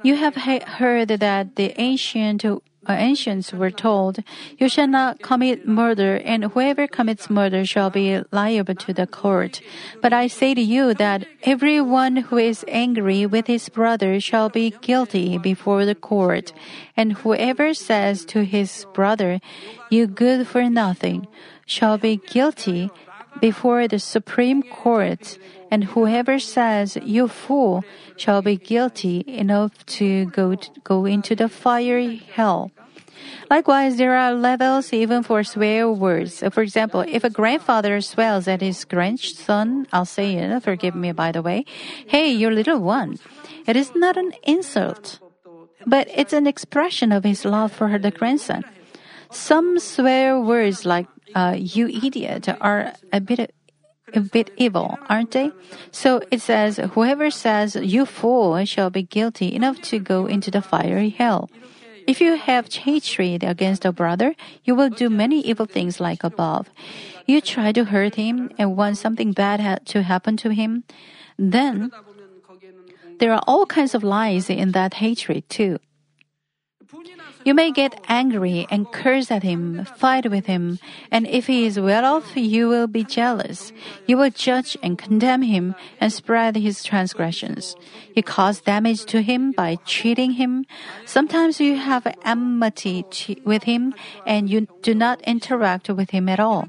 You 0.03 0.15
have 0.15 0.35
heard 0.35 1.07
that 1.07 1.55
the 1.55 1.79
ancient 1.79 2.43
Uh, 2.87 2.93
ancients 2.93 3.51
were 3.51 3.71
told, 3.71 4.19
You 4.57 4.69
shall 4.69 4.87
not 4.87 5.21
commit 5.21 5.67
murder, 5.67 6.17
and 6.23 6.45
whoever 6.45 6.87
commits 6.87 7.29
murder 7.29 7.65
shall 7.65 7.89
be 7.89 8.21
liable 8.31 8.75
to 8.75 8.93
the 8.93 9.07
court. 9.07 9.61
But 10.01 10.13
I 10.13 10.27
say 10.27 10.53
to 10.53 10.61
you 10.61 10.93
that 10.93 11.25
everyone 11.43 12.17
who 12.17 12.37
is 12.37 12.63
angry 12.67 13.25
with 13.25 13.47
his 13.47 13.69
brother 13.69 14.19
shall 14.19 14.49
be 14.49 14.69
guilty 14.81 15.37
before 15.37 15.85
the 15.85 15.95
court. 15.95 16.53
And 16.95 17.13
whoever 17.13 17.73
says 17.73 18.25
to 18.25 18.43
his 18.43 18.85
brother, 18.93 19.39
You 19.89 20.07
good 20.07 20.47
for 20.47 20.69
nothing, 20.69 21.27
shall 21.65 21.97
be 21.97 22.17
guilty 22.17 22.91
before 23.41 23.87
the 23.87 23.99
Supreme 23.99 24.63
Court, 24.63 25.37
and 25.71 25.83
whoever 25.83 26.39
says, 26.39 26.97
You 27.03 27.27
fool, 27.27 27.83
shall 28.17 28.41
be 28.41 28.57
guilty 28.57 29.23
enough 29.27 29.85
to 29.97 30.25
go, 30.25 30.55
to 30.55 30.69
go 30.83 31.05
into 31.05 31.35
the 31.35 31.49
fiery 31.49 32.17
hell. 32.33 32.71
Likewise, 33.49 33.97
there 33.97 34.15
are 34.15 34.33
levels 34.33 34.91
even 34.93 35.23
for 35.23 35.43
swear 35.43 35.89
words. 35.89 36.43
For 36.51 36.61
example, 36.61 37.01
if 37.01 37.23
a 37.23 37.29
grandfather 37.29 38.01
swears 38.01 38.47
at 38.47 38.61
his 38.61 38.85
grandson, 38.85 39.87
I'll 39.93 40.05
say 40.05 40.35
it, 40.35 40.63
forgive 40.63 40.95
me 40.95 41.11
by 41.11 41.31
the 41.31 41.41
way, 41.41 41.65
hey, 42.07 42.31
you 42.31 42.49
little 42.49 42.79
one. 42.79 43.17
It 43.67 43.75
is 43.75 43.93
not 43.95 44.17
an 44.17 44.33
insult, 44.43 45.19
but 45.85 46.07
it's 46.13 46.33
an 46.33 46.47
expression 46.47 47.11
of 47.11 47.23
his 47.23 47.45
love 47.45 47.71
for 47.71 47.87
her 47.89 47.99
the 47.99 48.11
grandson. 48.11 48.63
Some 49.31 49.79
swear 49.79 50.39
words 50.39 50.85
like 50.85 51.07
uh, 51.33 51.55
"you 51.57 51.87
idiot" 51.87 52.47
are 52.61 52.93
a 53.11 53.19
bit 53.19 53.53
a 54.15 54.21
bit 54.21 54.51
evil, 54.57 54.97
aren't 55.09 55.31
they? 55.31 55.51
So 55.91 56.21
it 56.31 56.41
says, 56.41 56.77
"Whoever 56.93 57.29
says 57.29 57.75
you 57.75 58.05
fool 58.05 58.63
shall 58.65 58.89
be 58.89 59.03
guilty 59.03 59.53
enough 59.53 59.81
to 59.91 59.99
go 59.99 60.25
into 60.25 60.49
the 60.49 60.61
fiery 60.61 61.09
hell." 61.09 61.49
If 62.07 62.21
you 62.21 62.37
have 62.37 62.69
hatred 62.71 63.43
against 63.43 63.83
a 63.83 63.91
brother, 63.91 64.35
you 64.63 64.75
will 64.75 64.89
do 64.89 65.09
many 65.09 65.41
evil 65.41 65.65
things 65.65 65.99
like 65.99 66.23
above. 66.23 66.69
You 67.25 67.41
try 67.41 67.71
to 67.73 67.89
hurt 67.89 68.13
him 68.15 68.53
and 68.61 68.77
want 68.77 69.01
something 69.01 69.33
bad 69.33 69.59
ha- 69.59 69.81
to 69.89 70.03
happen 70.05 70.37
to 70.37 70.53
him. 70.53 70.85
Then 71.37 71.89
there 73.17 73.33
are 73.33 73.41
all 73.47 73.65
kinds 73.65 73.95
of 73.97 74.03
lies 74.03 74.49
in 74.49 74.71
that 74.77 75.01
hatred 75.01 75.49
too. 75.49 75.79
You 77.45 77.53
may 77.53 77.69
get 77.69 78.03
angry 78.09 78.65
and 78.71 78.91
curse 78.91 79.29
at 79.29 79.43
him, 79.43 79.85
fight 79.85 80.31
with 80.31 80.47
him, 80.47 80.79
and 81.11 81.27
if 81.27 81.45
he 81.45 81.67
is 81.67 81.79
well 81.79 82.03
off, 82.03 82.35
you 82.35 82.67
will 82.67 82.87
be 82.87 83.03
jealous. 83.03 83.71
You 84.07 84.17
will 84.17 84.31
judge 84.31 84.75
and 84.81 84.97
condemn 84.97 85.43
him 85.43 85.75
and 86.01 86.11
spread 86.11 86.55
his 86.55 86.83
transgressions. 86.83 87.75
You 88.15 88.23
cause 88.23 88.61
damage 88.61 89.05
to 89.13 89.21
him 89.21 89.51
by 89.51 89.77
cheating 89.85 90.31
him. 90.31 90.65
Sometimes 91.05 91.59
you 91.59 91.77
have 91.77 92.07
enmity 92.25 93.05
with 93.45 93.63
him 93.63 93.93
and 94.25 94.49
you 94.49 94.67
do 94.81 94.95
not 94.95 95.21
interact 95.21 95.87
with 95.89 96.09
him 96.09 96.27
at 96.27 96.39
all. 96.39 96.67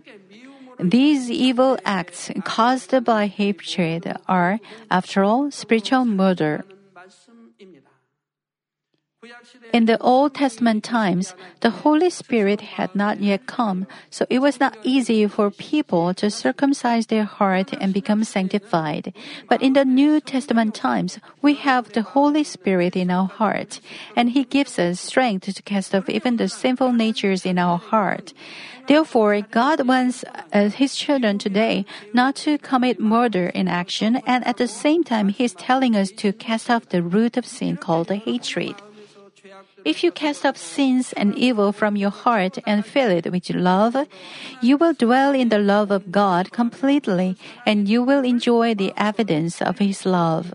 These 0.79 1.31
evil 1.31 1.79
acts 1.87 2.31
caused 2.45 2.93
by 3.03 3.29
hatred 3.29 4.15
are, 4.29 4.61
after 4.91 5.25
all, 5.25 5.51
spiritual 5.51 6.05
murder. 6.05 6.67
In 9.77 9.85
the 9.85 10.01
Old 10.01 10.33
Testament 10.33 10.85
times, 10.85 11.35
the 11.61 11.69
Holy 11.69 12.09
Spirit 12.09 12.63
had 12.63 12.95
not 12.95 13.21
yet 13.21 13.45
come, 13.45 13.87
so 14.09 14.25
it 14.31 14.39
was 14.39 14.59
not 14.59 14.79
easy 14.83 15.27
for 15.27 15.51
people 15.51 16.15
to 16.15 16.31
circumcise 16.31 17.09
their 17.09 17.25
heart 17.25 17.75
and 17.79 17.93
become 17.93 18.25
sanctified. 18.25 19.13
But 19.51 19.61
in 19.61 19.75
the 19.75 19.85
New 19.85 20.19
Testament 20.23 20.75
times, 20.75 21.21
we 21.43 21.57
have 21.57 21.93
the 21.93 22.01
Holy 22.01 22.43
Spirit 22.43 22.97
in 22.97 23.11
our 23.11 23.29
heart, 23.29 23.81
and 24.17 24.31
He 24.31 24.45
gives 24.45 24.79
us 24.79 24.99
strength 24.99 25.45
to 25.55 25.63
cast 25.63 25.95
off 25.95 26.09
even 26.09 26.39
the 26.39 26.49
sinful 26.49 26.95
natures 26.95 27.45
in 27.45 27.59
our 27.59 27.77
heart. 27.77 28.33
Therefore, 28.89 29.43
God 29.43 29.87
wants 29.87 30.25
uh, 30.55 30.71
His 30.71 30.97
children 30.97 31.37
today 31.37 31.85
not 32.15 32.35
to 32.49 32.57
commit 32.57 32.99
murder 32.99 33.49
in 33.49 33.69
action, 33.69 34.23
and 34.27 34.43
at 34.47 34.57
the 34.57 34.69
same 34.69 35.05
time, 35.05 35.29
He's 35.29 35.53
telling 35.53 35.95
us 35.95 36.11
to 36.13 36.33
cast 36.33 36.71
off 36.71 36.89
the 36.89 37.03
root 37.03 37.37
of 37.37 37.45
sin 37.45 37.77
called 37.77 38.09
hatred. 38.09 38.81
If 39.87 40.03
you 40.03 40.11
cast 40.11 40.45
off 40.45 40.57
sins 40.57 41.13
and 41.13 41.39
evil 41.39 41.71
from 41.71 41.95
your 41.95 42.11
heart 42.11 42.59
and 42.67 42.85
fill 42.85 43.09
it 43.09 43.31
with 43.31 43.49
love, 43.55 43.95
you 44.61 44.77
will 44.77 44.95
dwell 44.95 45.31
in 45.33 45.49
the 45.49 45.61
love 45.61 45.93
of 45.93 46.11
God 46.11 46.51
completely 46.51 47.37
and 47.65 47.89
you 47.89 48.03
will 48.03 48.25
enjoy 48.25 48.75
the 48.75 48.93
evidence 48.97 49.63
of 49.63 49.79
His 49.79 50.05
love. 50.05 50.53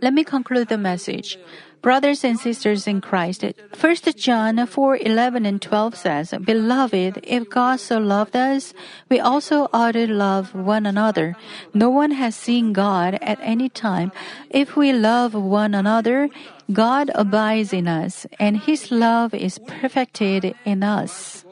Let 0.00 0.14
me 0.14 0.24
conclude 0.24 0.68
the 0.68 0.78
message. 0.78 1.38
Brothers 1.80 2.24
and 2.24 2.38
sisters 2.38 2.88
in 2.88 3.00
Christ, 3.00 3.44
1 3.44 3.96
John 4.16 4.66
4 4.66 4.96
11 4.96 5.46
and 5.46 5.62
12 5.62 5.96
says, 5.96 6.34
Beloved, 6.42 7.20
if 7.22 7.48
God 7.48 7.78
so 7.78 7.98
loved 7.98 8.34
us, 8.34 8.74
we 9.08 9.20
also 9.20 9.68
ought 9.72 9.92
to 9.92 10.10
love 10.10 10.54
one 10.54 10.86
another. 10.86 11.36
No 11.72 11.88
one 11.88 12.12
has 12.12 12.34
seen 12.34 12.72
God 12.72 13.14
at 13.22 13.38
any 13.42 13.68
time. 13.68 14.10
If 14.50 14.76
we 14.76 14.92
love 14.92 15.34
one 15.34 15.74
another, 15.74 16.28
God 16.72 17.10
abides 17.14 17.72
in 17.72 17.86
us, 17.86 18.26
and 18.40 18.56
His 18.56 18.90
love 18.90 19.34
is 19.34 19.58
perfected 19.58 20.54
in 20.64 20.82
us. 20.82 21.44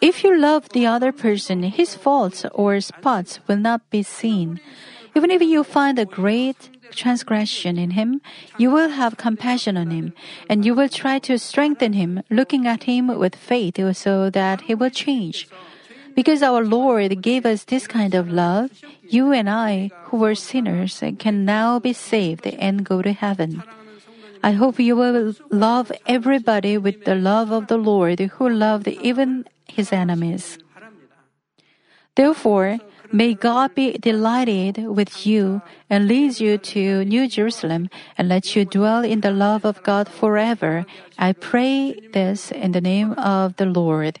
If 0.00 0.24
you 0.24 0.36
love 0.36 0.68
the 0.70 0.86
other 0.86 1.12
person, 1.12 1.62
his 1.62 1.94
faults 1.94 2.44
or 2.52 2.80
spots 2.80 3.40
will 3.46 3.56
not 3.56 3.88
be 3.90 4.02
seen. 4.02 4.60
Even 5.14 5.30
if 5.30 5.40
you 5.42 5.62
find 5.62 5.98
a 5.98 6.04
great 6.04 6.70
transgression 6.90 7.78
in 7.78 7.92
him, 7.92 8.20
you 8.58 8.70
will 8.70 8.90
have 8.90 9.16
compassion 9.16 9.76
on 9.76 9.90
him, 9.90 10.12
and 10.48 10.64
you 10.64 10.74
will 10.74 10.88
try 10.88 11.18
to 11.20 11.38
strengthen 11.38 11.92
him, 11.92 12.22
looking 12.30 12.66
at 12.66 12.84
him 12.84 13.06
with 13.18 13.34
faith 13.34 13.78
so 13.96 14.30
that 14.30 14.62
he 14.62 14.74
will 14.74 14.90
change. 14.90 15.48
Because 16.14 16.42
our 16.42 16.64
Lord 16.64 17.22
gave 17.22 17.46
us 17.46 17.64
this 17.64 17.86
kind 17.86 18.14
of 18.14 18.30
love, 18.30 18.70
you 19.08 19.32
and 19.32 19.48
I, 19.50 19.90
who 20.04 20.18
were 20.18 20.34
sinners, 20.34 21.02
can 21.18 21.44
now 21.44 21.78
be 21.78 21.92
saved 21.92 22.46
and 22.46 22.84
go 22.84 23.02
to 23.02 23.12
heaven. 23.12 23.62
I 24.44 24.52
hope 24.52 24.78
you 24.78 24.94
will 24.94 25.32
love 25.48 25.90
everybody 26.04 26.76
with 26.76 27.06
the 27.06 27.14
love 27.14 27.50
of 27.50 27.68
the 27.68 27.78
Lord 27.78 28.20
who 28.20 28.46
loved 28.46 28.86
even 28.86 29.48
his 29.66 29.90
enemies. 29.90 30.58
Therefore, 32.14 32.76
may 33.10 33.32
God 33.32 33.74
be 33.74 33.96
delighted 33.96 34.76
with 34.84 35.24
you 35.24 35.62
and 35.88 36.06
lead 36.06 36.40
you 36.40 36.58
to 36.58 37.06
New 37.06 37.26
Jerusalem 37.26 37.88
and 38.18 38.28
let 38.28 38.54
you 38.54 38.66
dwell 38.66 39.02
in 39.02 39.22
the 39.22 39.32
love 39.32 39.64
of 39.64 39.82
God 39.82 40.10
forever. 40.10 40.84
I 41.18 41.32
pray 41.32 41.96
this 42.12 42.52
in 42.52 42.72
the 42.72 42.82
name 42.82 43.12
of 43.12 43.56
the 43.56 43.64
Lord. 43.64 44.20